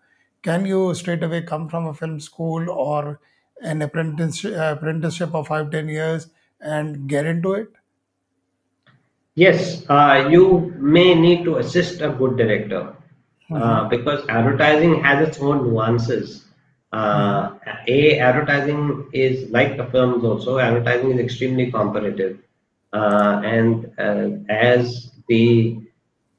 Can 0.43 0.67
you 0.67 0.95
straight 0.95 1.23
away 1.23 1.43
come 1.43 1.69
from 1.69 1.87
a 1.87 1.95
film 1.95 2.21
school 2.21 2.71
or 2.71 3.21
an 3.63 3.83
apprenticeship, 3.83 4.55
apprenticeship 4.57 5.35
of 5.35 5.49
five, 5.49 5.71
ten 5.71 5.89
years 5.89 6.29
and 6.61 7.09
get 7.09 7.27
into 7.27 7.53
it? 7.55 7.69
Yes, 9.41 9.89
uh, 9.89 10.29
you 10.31 10.75
may 10.77 11.15
need 11.15 11.45
to 11.45 11.57
assist 11.57 12.03
a 12.03 12.11
good 12.11 12.37
director 12.37 12.95
uh, 13.51 13.55
mm-hmm. 13.55 13.89
because 13.89 14.21
advertising 14.29 15.03
has 15.03 15.27
its 15.27 15.39
own 15.41 15.63
nuances. 15.67 16.45
Uh, 16.93 17.53
a 17.89 18.19
advertising 18.19 19.09
is 19.15 19.49
like 19.51 19.79
the 19.79 19.87
films 19.87 20.25
also. 20.25 20.59
Advertising 20.59 21.13
is 21.13 21.21
extremely 21.21 21.71
competitive, 21.71 22.39
uh, 22.93 23.41
and 23.43 23.91
uh, 23.97 24.29
as 24.53 25.11
the 25.29 25.79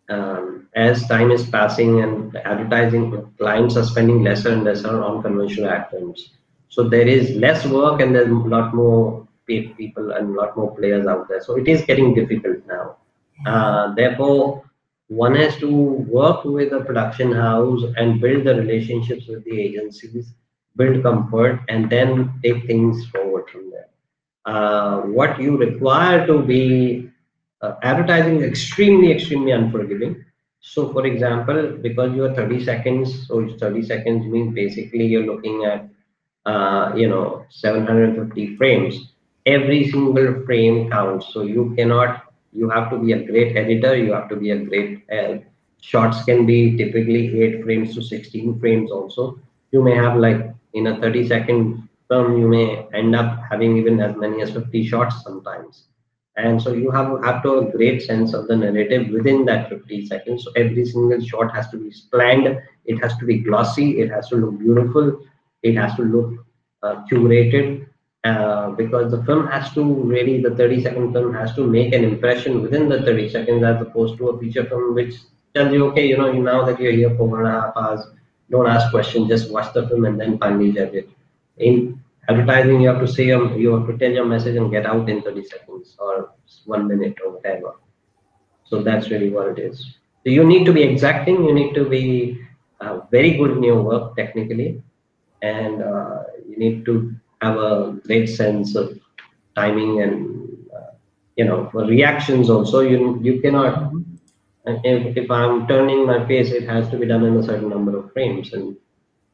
um, 0.09 0.67
as 0.75 1.07
time 1.07 1.31
is 1.31 1.43
passing 1.49 2.03
and 2.03 2.35
advertising 2.45 3.33
clients 3.39 3.77
are 3.77 3.83
spending 3.83 4.21
lesser 4.21 4.53
and 4.53 4.63
lesser 4.63 5.01
on 5.01 5.23
conventional 5.23 5.71
ad 5.71 5.89
films, 5.89 6.29
so 6.69 6.87
there 6.87 7.07
is 7.07 7.31
less 7.31 7.65
work 7.65 7.99
and 7.99 8.13
there's 8.13 8.29
a 8.29 8.47
lot 8.55 8.75
more 8.75 9.27
people 9.59 10.11
and 10.11 10.29
a 10.29 10.39
lot 10.39 10.57
more 10.57 10.75
players 10.75 11.07
out 11.07 11.27
there. 11.27 11.41
So 11.41 11.57
it 11.57 11.67
is 11.67 11.81
getting 11.81 12.13
difficult 12.13 12.65
now. 12.67 12.97
Uh, 13.45 13.93
therefore, 13.95 14.63
one 15.07 15.35
has 15.35 15.57
to 15.57 15.69
work 15.69 16.45
with 16.45 16.71
a 16.73 16.81
production 16.81 17.31
house 17.31 17.81
and 17.97 18.21
build 18.21 18.45
the 18.45 18.55
relationships 18.55 19.27
with 19.27 19.43
the 19.43 19.59
agencies, 19.59 20.33
build 20.77 21.03
comfort, 21.03 21.59
and 21.67 21.89
then 21.89 22.39
take 22.43 22.65
things 22.65 23.05
forward 23.07 23.49
from 23.49 23.71
there. 23.71 23.89
Uh, 24.45 25.01
what 25.01 25.39
you 25.39 25.57
require 25.57 26.25
to 26.25 26.41
be 26.41 27.09
uh, 27.61 27.73
advertising 27.83 28.37
is 28.37 28.43
extremely, 28.43 29.11
extremely 29.11 29.51
unforgiving. 29.51 30.23
So, 30.61 30.91
for 30.93 31.05
example, 31.05 31.77
because 31.81 32.15
you 32.15 32.23
are 32.25 32.33
30 32.33 32.63
seconds, 32.63 33.27
so 33.27 33.49
30 33.59 33.83
seconds 33.83 34.25
means 34.25 34.53
basically 34.53 35.05
you're 35.05 35.25
looking 35.25 35.65
at, 35.65 35.89
uh, 36.45 36.93
you 36.95 37.09
know, 37.09 37.45
750 37.49 38.55
frames 38.55 39.10
every 39.45 39.89
single 39.89 40.43
frame 40.45 40.89
counts. 40.89 41.33
So 41.33 41.43
you 41.43 41.73
cannot, 41.75 42.25
you 42.53 42.69
have 42.69 42.89
to 42.91 42.97
be 42.97 43.13
a 43.13 43.23
great 43.23 43.55
editor, 43.55 43.95
you 43.95 44.13
have 44.13 44.29
to 44.29 44.35
be 44.35 44.51
a 44.51 44.57
great, 44.57 45.03
uh, 45.11 45.37
shots 45.81 46.23
can 46.23 46.45
be 46.45 46.77
typically 46.77 47.41
8 47.43 47.63
frames 47.63 47.95
to 47.95 48.01
16 48.01 48.59
frames 48.59 48.91
also. 48.91 49.39
You 49.71 49.81
may 49.81 49.95
have 49.95 50.17
like 50.17 50.53
in 50.73 50.87
a 50.87 50.99
30 50.99 51.27
second 51.27 51.89
film, 52.07 52.37
you 52.37 52.47
may 52.47 52.87
end 52.93 53.15
up 53.15 53.39
having 53.49 53.77
even 53.77 53.99
as 53.99 54.15
many 54.15 54.41
as 54.41 54.51
50 54.51 54.85
shots 54.85 55.23
sometimes. 55.23 55.85
And 56.37 56.61
so 56.61 56.73
you 56.73 56.91
have, 56.91 57.23
have 57.23 57.43
to 57.43 57.55
have 57.55 57.67
a 57.67 57.71
great 57.71 58.01
sense 58.01 58.33
of 58.33 58.47
the 58.47 58.55
narrative 58.55 59.09
within 59.11 59.45
that 59.45 59.69
50 59.69 60.05
seconds. 60.05 60.45
So 60.45 60.51
every 60.55 60.85
single 60.85 61.19
shot 61.19 61.53
has 61.53 61.69
to 61.71 61.77
be 61.77 61.93
planned, 62.11 62.57
it 62.85 62.97
has 62.99 63.17
to 63.17 63.25
be 63.25 63.39
glossy, 63.39 63.99
it 63.99 64.09
has 64.11 64.29
to 64.29 64.37
look 64.37 64.57
beautiful, 64.59 65.21
it 65.61 65.75
has 65.75 65.95
to 65.95 66.03
look 66.03 66.45
uh, 66.83 67.03
curated 67.11 67.85
uh, 68.23 68.69
because 68.71 69.11
the 69.11 69.23
film 69.23 69.47
has 69.47 69.73
to 69.73 69.83
really 69.83 70.41
the 70.41 70.55
30 70.55 70.83
second 70.83 71.13
film 71.13 71.33
has 71.33 71.53
to 71.55 71.65
make 71.65 71.93
an 71.93 72.03
impression 72.03 72.61
within 72.61 72.87
the 72.87 73.01
30 73.01 73.29
seconds 73.29 73.63
as 73.63 73.81
opposed 73.81 74.17
to 74.17 74.29
a 74.29 74.39
feature 74.39 74.65
film 74.65 74.93
which 74.93 75.15
tells 75.55 75.73
you 75.73 75.87
okay 75.87 76.07
you 76.07 76.17
know 76.17 76.31
now 76.31 76.63
that 76.63 76.79
you're 76.79 76.91
here 76.91 77.15
for 77.17 77.27
one 77.27 77.39
and 77.39 77.47
a 77.47 77.61
half 77.61 77.73
hours 77.75 78.05
don't 78.51 78.67
ask 78.67 78.91
questions, 78.91 79.29
just 79.29 79.49
watch 79.49 79.73
the 79.73 79.87
film 79.87 80.05
and 80.05 80.19
then 80.19 80.37
finally 80.37 80.71
judge 80.73 80.93
it. 80.93 81.09
In 81.57 81.99
advertising, 82.27 82.81
you 82.81 82.89
have 82.89 82.99
to 82.99 83.07
say 83.07 83.25
your, 83.27 83.57
you 83.57 83.73
have 83.73 83.87
to 83.87 83.97
tell 83.97 84.11
your 84.11 84.25
message 84.25 84.57
and 84.57 84.69
get 84.69 84.85
out 84.85 85.09
in 85.09 85.21
30 85.21 85.45
seconds 85.45 85.95
or 85.97 86.31
one 86.65 86.87
minute 86.87 87.17
or 87.25 87.31
whatever. 87.31 87.75
So 88.65 88.83
that's 88.83 89.09
really 89.09 89.29
what 89.29 89.47
it 89.47 89.59
is. 89.59 89.79
So 90.23 90.29
you 90.29 90.43
need 90.43 90.65
to 90.65 90.73
be 90.73 90.83
exacting. 90.83 91.45
You 91.45 91.53
need 91.53 91.73
to 91.75 91.89
be 91.89 92.41
uh, 92.81 92.99
very 93.09 93.37
good 93.37 93.51
in 93.51 93.63
your 93.63 93.81
work 93.81 94.15
technically, 94.15 94.83
and 95.41 95.81
uh, 95.81 96.23
you 96.47 96.57
need 96.57 96.85
to 96.85 97.15
have 97.41 97.57
a 97.57 97.99
great 98.05 98.27
sense 98.27 98.75
of 98.75 98.99
timing 99.55 100.01
and 100.01 100.47
uh, 100.75 100.91
you 101.35 101.45
know 101.45 101.69
for 101.71 101.85
reactions 101.85 102.49
also. 102.49 102.81
You 102.81 103.19
you 103.21 103.41
cannot. 103.41 103.75
Mm-hmm. 103.75 103.99
If, 104.63 105.17
if 105.17 105.31
I'm 105.31 105.67
turning 105.67 106.05
my 106.05 106.23
face, 106.27 106.51
it 106.51 106.69
has 106.69 106.87
to 106.89 106.97
be 106.97 107.07
done 107.07 107.23
in 107.23 107.35
a 107.35 107.43
certain 107.43 107.69
number 107.69 107.97
of 107.97 108.13
frames, 108.13 108.53
and 108.53 108.75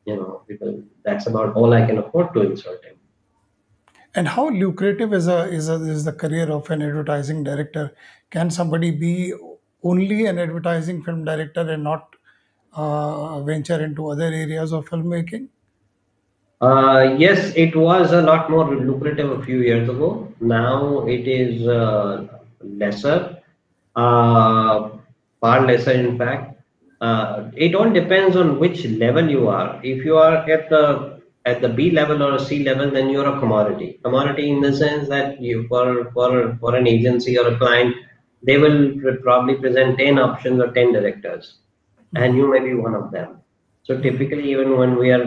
you 0.05 0.15
know 0.15 0.43
because 0.47 0.81
that's 1.03 1.27
about 1.27 1.53
all 1.55 1.73
I 1.73 1.85
can 1.85 1.97
afford 1.97 2.33
to 2.33 2.41
insert 2.41 2.85
in. 2.85 2.93
And 4.15 4.27
how 4.27 4.49
lucrative 4.49 5.13
is 5.13 5.27
a 5.27 5.43
is 5.49 5.67
a 5.69 5.75
is 5.95 6.05
the 6.05 6.13
career 6.13 6.49
of 6.49 6.69
an 6.71 6.81
advertising 6.81 7.43
director? 7.43 7.93
Can 8.31 8.49
somebody 8.49 8.91
be 8.91 9.33
only 9.83 10.25
an 10.25 10.39
advertising 10.39 11.03
film 11.03 11.25
director 11.25 11.69
and 11.69 11.83
not 11.83 12.15
uh, 12.73 13.41
venture 13.41 13.83
into 13.83 14.09
other 14.09 14.31
areas 14.31 14.71
of 14.71 14.87
filmmaking? 14.87 15.49
Uh, 16.59 17.15
yes, 17.17 17.53
it 17.55 17.75
was 17.75 18.11
a 18.13 18.21
lot 18.21 18.49
more 18.49 18.75
lucrative 18.75 19.31
a 19.31 19.43
few 19.43 19.59
years 19.59 19.87
ago. 19.87 20.33
Now 20.39 21.05
it 21.07 21.27
is 21.27 21.67
uh, 21.67 22.27
lesser, 22.61 23.37
uh, 23.95 24.89
far 25.39 25.67
lesser 25.67 25.91
in 25.91 26.17
fact. 26.17 26.59
Uh, 26.99 27.51
it 27.55 27.75
all 27.75 27.91
depends 27.91 28.35
on 28.35 28.57
which 28.59 28.85
level 28.85 29.29
you 29.29 29.47
are. 29.49 29.79
If 29.83 30.03
you 30.03 30.17
are 30.17 30.37
at 30.49 30.69
the 30.69 31.21
at 31.45 31.61
the 31.61 31.69
B 31.69 31.91
level 31.91 32.23
or 32.23 32.35
a 32.35 32.39
C 32.39 32.63
level, 32.63 32.89
then 32.89 33.09
you're 33.09 33.27
a 33.27 33.39
commodity. 33.39 33.99
Commodity 34.03 34.49
in 34.49 34.61
the 34.61 34.73
sense 34.75 35.07
that 35.09 35.39
you 35.39 35.67
for 35.67 36.11
for 36.11 36.57
for 36.59 36.75
an 36.75 36.87
agency 36.87 37.37
or 37.37 37.47
a 37.53 37.57
client, 37.57 37.95
they 38.41 38.57
will 38.57 38.99
probably 39.21 39.55
present 39.55 39.99
10 39.99 40.19
options 40.19 40.59
or 40.59 40.71
10 40.71 40.93
directors 40.93 41.57
and 42.15 42.35
you 42.35 42.49
may 42.49 42.59
be 42.59 42.73
one 42.73 42.95
of 42.95 43.11
them 43.11 43.37
so 43.83 43.99
typically 43.99 44.51
even 44.51 44.77
when 44.77 44.95
we 44.97 45.11
are 45.11 45.25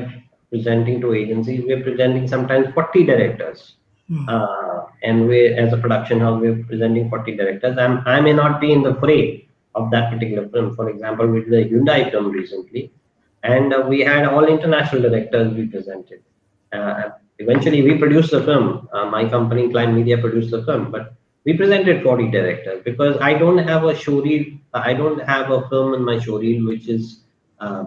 presenting 0.51 1.01
to 1.01 1.15
agencies 1.15 1.65
we're 1.67 1.83
presenting 1.83 2.27
sometimes 2.29 2.73
40 2.75 3.05
directors. 3.05 3.75
Mm. 4.11 4.29
uh, 4.29 4.87
and 5.05 5.29
we 5.29 5.47
as 5.47 5.73
a 5.73 5.77
production 5.77 6.19
house 6.19 6.41
we're 6.41 6.65
presenting 6.65 7.09
40 7.09 7.37
directors. 7.37 7.79
I'm, 7.79 8.03
i 8.07 8.21
may 8.21 8.33
not 8.33 8.61
be 8.61 8.73
in 8.73 8.83
the 8.83 8.97
fray 8.97 9.49
of 9.77 9.93
that 9.93 10.13
particular 10.13 10.49
film. 10.49 10.75
For 10.75 10.91
example 10.91 11.29
with 11.29 11.49
the 11.49 11.65
hyundai 11.71 12.11
film 12.11 12.31
recently 12.33 12.93
and 13.45 13.73
uh, 13.73 13.87
we 13.89 14.01
had 14.01 14.27
all 14.27 14.45
international 14.47 15.03
directors 15.03 15.55
we 15.55 15.67
presented. 15.67 16.23
Uh, 16.73 17.11
eventually 17.39 17.83
we 17.83 17.99
produced 17.99 18.33
the 18.33 18.43
film. 18.43 18.89
Uh, 18.93 19.05
my 19.05 19.29
company 19.29 19.71
climb 19.71 19.95
media 19.95 20.19
produced 20.19 20.51
the 20.51 20.65
film 20.65 20.91
but 20.91 21.15
we 21.45 21.57
presented 21.57 22.03
40 22.03 22.33
directors 22.33 22.83
because 22.85 23.17
I 23.21 23.35
don't 23.35 23.59
have 23.59 23.85
a 23.85 23.95
showreel, 23.95 24.59
I 24.75 24.93
don't 24.93 25.21
have 25.21 25.53
a 25.53 25.69
film 25.69 25.95
in 25.95 26.05
my 26.05 26.17
showreel 26.17 26.67
which 26.67 26.89
is 26.89 27.21
uh, 27.61 27.85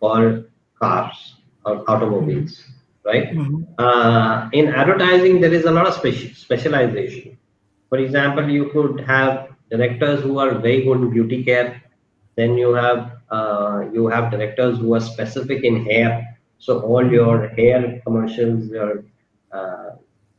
for 0.00 0.46
cars 0.80 1.34
or 1.64 1.88
automobiles, 1.90 2.62
right? 3.04 3.32
Mm-hmm. 3.32 3.62
Uh, 3.78 4.48
in 4.52 4.68
advertising, 4.68 5.40
there 5.40 5.52
is 5.52 5.64
a 5.64 5.70
lot 5.70 5.86
of 5.86 5.94
speci- 5.94 6.34
specialization. 6.34 7.38
For 7.88 7.98
example, 7.98 8.48
you 8.48 8.70
could 8.70 9.00
have 9.00 9.48
directors 9.70 10.22
who 10.22 10.38
are 10.38 10.54
very 10.58 10.84
good 10.84 10.98
in 10.98 11.10
beauty 11.10 11.44
care. 11.44 11.82
Then 12.36 12.56
you 12.58 12.74
have 12.74 13.12
uh, 13.30 13.84
you 13.92 14.06
have 14.08 14.30
directors 14.30 14.78
who 14.78 14.94
are 14.94 15.00
specific 15.00 15.64
in 15.64 15.84
hair. 15.84 16.36
So 16.58 16.80
all 16.80 17.06
your 17.10 17.48
hair 17.48 18.00
commercials, 18.04 18.68
your 18.68 19.04
uh, 19.52 19.90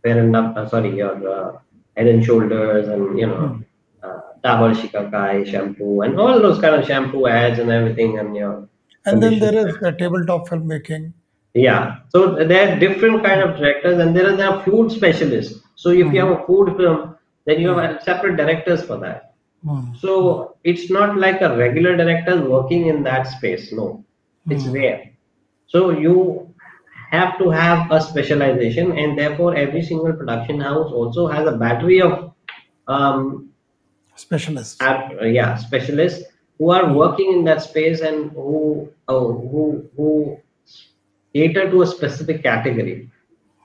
fair 0.03 0.19
enough, 0.23 0.57
uh, 0.57 0.67
sorry, 0.67 0.95
your 0.97 1.29
uh, 1.29 1.59
head 1.95 2.07
and 2.07 2.23
shoulders 2.23 2.87
and 2.87 3.17
you 3.17 3.27
know 3.27 3.35
mm. 3.35 3.65
uh, 4.03 4.21
Dabur 4.43 4.75
Shikakai 4.75 5.49
shampoo 5.49 6.01
and 6.01 6.19
all 6.19 6.39
those 6.39 6.59
kind 6.59 6.75
of 6.75 6.85
shampoo 6.85 7.27
ads 7.27 7.59
and 7.59 7.71
everything 7.71 8.19
and 8.19 8.35
you 8.35 8.41
know 8.41 8.69
and 9.05 9.21
then 9.21 9.39
there 9.39 9.67
is 9.67 9.77
the 9.79 9.91
tabletop 9.91 10.47
filmmaking. 10.47 11.13
Yeah. 11.53 11.97
So 12.09 12.43
there 12.43 12.75
are 12.75 12.79
different 12.79 13.23
kind 13.23 13.41
of 13.41 13.57
directors 13.57 13.99
and 13.99 14.15
there 14.15 14.31
are, 14.31 14.35
there 14.35 14.49
are 14.49 14.63
food 14.63 14.91
specialists. 14.91 15.59
So 15.75 15.89
if 15.89 16.07
mm. 16.07 16.13
you 16.13 16.25
have 16.25 16.39
a 16.39 16.45
food 16.45 16.75
film 16.77 17.15
then 17.45 17.61
you 17.61 17.69
have 17.69 18.01
separate 18.03 18.37
directors 18.37 18.83
for 18.83 18.97
that. 18.97 19.35
Mm. 19.65 19.99
so 19.99 20.57
it's 20.63 20.91
not 20.91 21.17
like 21.17 21.41
a 21.41 21.57
regular 21.57 21.97
director 21.97 22.47
working 22.47 22.85
in 22.85 23.01
that 23.01 23.25
space 23.25 23.71
no. 23.71 24.05
It's 24.47 24.69
there 24.71 25.09
so 25.65 25.89
you 25.89 26.53
have 27.09 27.39
to 27.39 27.49
have 27.49 27.89
a 27.91 27.99
specialization 27.99 28.95
and 28.95 29.17
therefore 29.17 29.55
every 29.55 29.81
single 29.81 30.13
production 30.13 30.61
house 30.61 30.91
also 30.91 31.25
has 31.25 31.47
a 31.47 31.57
battery 31.57 31.99
of 31.99 32.31
um, 32.87 33.49
specialists. 34.13 34.79
uh, 34.81 35.23
yeah 35.23 35.55
specialists 35.55 36.23
who 36.57 36.71
are 36.71 36.93
working 36.93 37.33
in 37.33 37.43
that 37.45 37.61
space 37.61 38.01
and 38.01 38.31
who 38.31 38.89
uh, 39.07 39.19
who 39.19 39.89
who 39.95 40.37
cater 41.33 41.69
to 41.69 41.81
a 41.81 41.87
specific 41.87 42.43
category. 42.43 43.09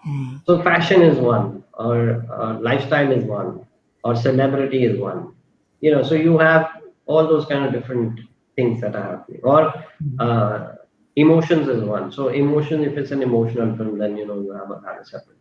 Hmm. 0.03 0.37
so 0.46 0.62
fashion 0.62 1.03
is 1.03 1.18
one 1.18 1.62
or 1.74 2.24
uh, 2.33 2.59
lifestyle 2.59 3.12
is 3.12 3.22
one 3.24 3.66
or 4.03 4.16
celebrity 4.16 4.85
is 4.85 4.98
one. 4.98 5.35
You 5.81 5.92
know 5.92 6.03
so 6.03 6.14
you 6.14 6.38
have 6.38 6.70
all 7.07 7.26
those 7.26 7.44
kind 7.46 7.64
of 7.66 7.72
different 7.72 8.20
things 8.57 8.81
that 8.81 8.96
are 8.96 9.03
happening. 9.16 9.40
Or 9.42 9.70
hmm. 9.70 10.16
uh, 10.18 10.68
emotions 11.16 11.68
is 11.68 11.83
one. 11.83 12.11
So 12.12 12.29
emotion 12.29 12.83
if 12.83 12.96
it's 12.96 13.11
an 13.11 13.22
emotional 13.22 13.76
film 13.76 13.98
then 13.98 14.16
you 14.16 14.26
know 14.26 14.40
you 14.40 14.53
have 14.53 14.70
a, 14.70 14.81
have 14.87 15.03
a 15.03 15.05
separate 15.05 15.40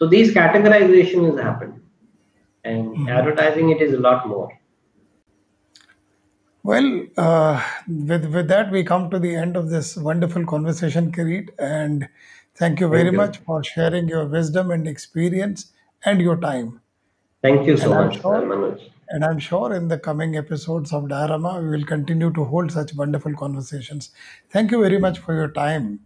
so 0.00 0.06
these 0.06 0.32
categorization 0.32 1.30
has 1.30 1.38
happened 1.38 1.78
and 2.64 2.88
mm-hmm. 2.88 3.08
advertising 3.08 3.70
it 3.70 3.82
is 3.82 3.92
a 3.92 3.98
lot 3.98 4.26
more 4.26 4.50
well 6.62 7.06
uh, 7.16 7.62
with 7.88 8.26
with 8.34 8.48
that 8.48 8.70
we 8.70 8.84
come 8.84 9.10
to 9.10 9.18
the 9.18 9.34
end 9.34 9.56
of 9.56 9.70
this 9.70 9.96
wonderful 9.96 10.44
conversation 10.44 11.10
kireet 11.12 11.50
and 11.58 12.08
thank 12.54 12.80
you 12.80 12.88
very 12.88 13.04
thank 13.04 13.12
you. 13.12 13.18
much 13.18 13.38
for 13.38 13.62
sharing 13.64 14.08
your 14.08 14.26
wisdom 14.26 14.70
and 14.70 14.86
experience 14.86 15.72
and 16.04 16.20
your 16.20 16.36
time 16.36 16.80
thank 17.42 17.66
you 17.66 17.76
so 17.76 17.92
and 17.92 18.06
much 18.06 18.20
sure, 18.20 18.42
Manoj. 18.42 18.90
And 19.12 19.24
I'm 19.24 19.40
sure 19.40 19.74
in 19.74 19.88
the 19.88 19.98
coming 19.98 20.36
episodes 20.36 20.92
of 20.92 21.08
Diorama, 21.08 21.60
we 21.60 21.70
will 21.70 21.84
continue 21.84 22.32
to 22.32 22.44
hold 22.44 22.70
such 22.70 22.94
wonderful 22.94 23.34
conversations. 23.34 24.10
Thank 24.50 24.70
you 24.70 24.80
very 24.80 25.00
much 25.00 25.18
for 25.18 25.34
your 25.34 25.48
time. 25.48 25.98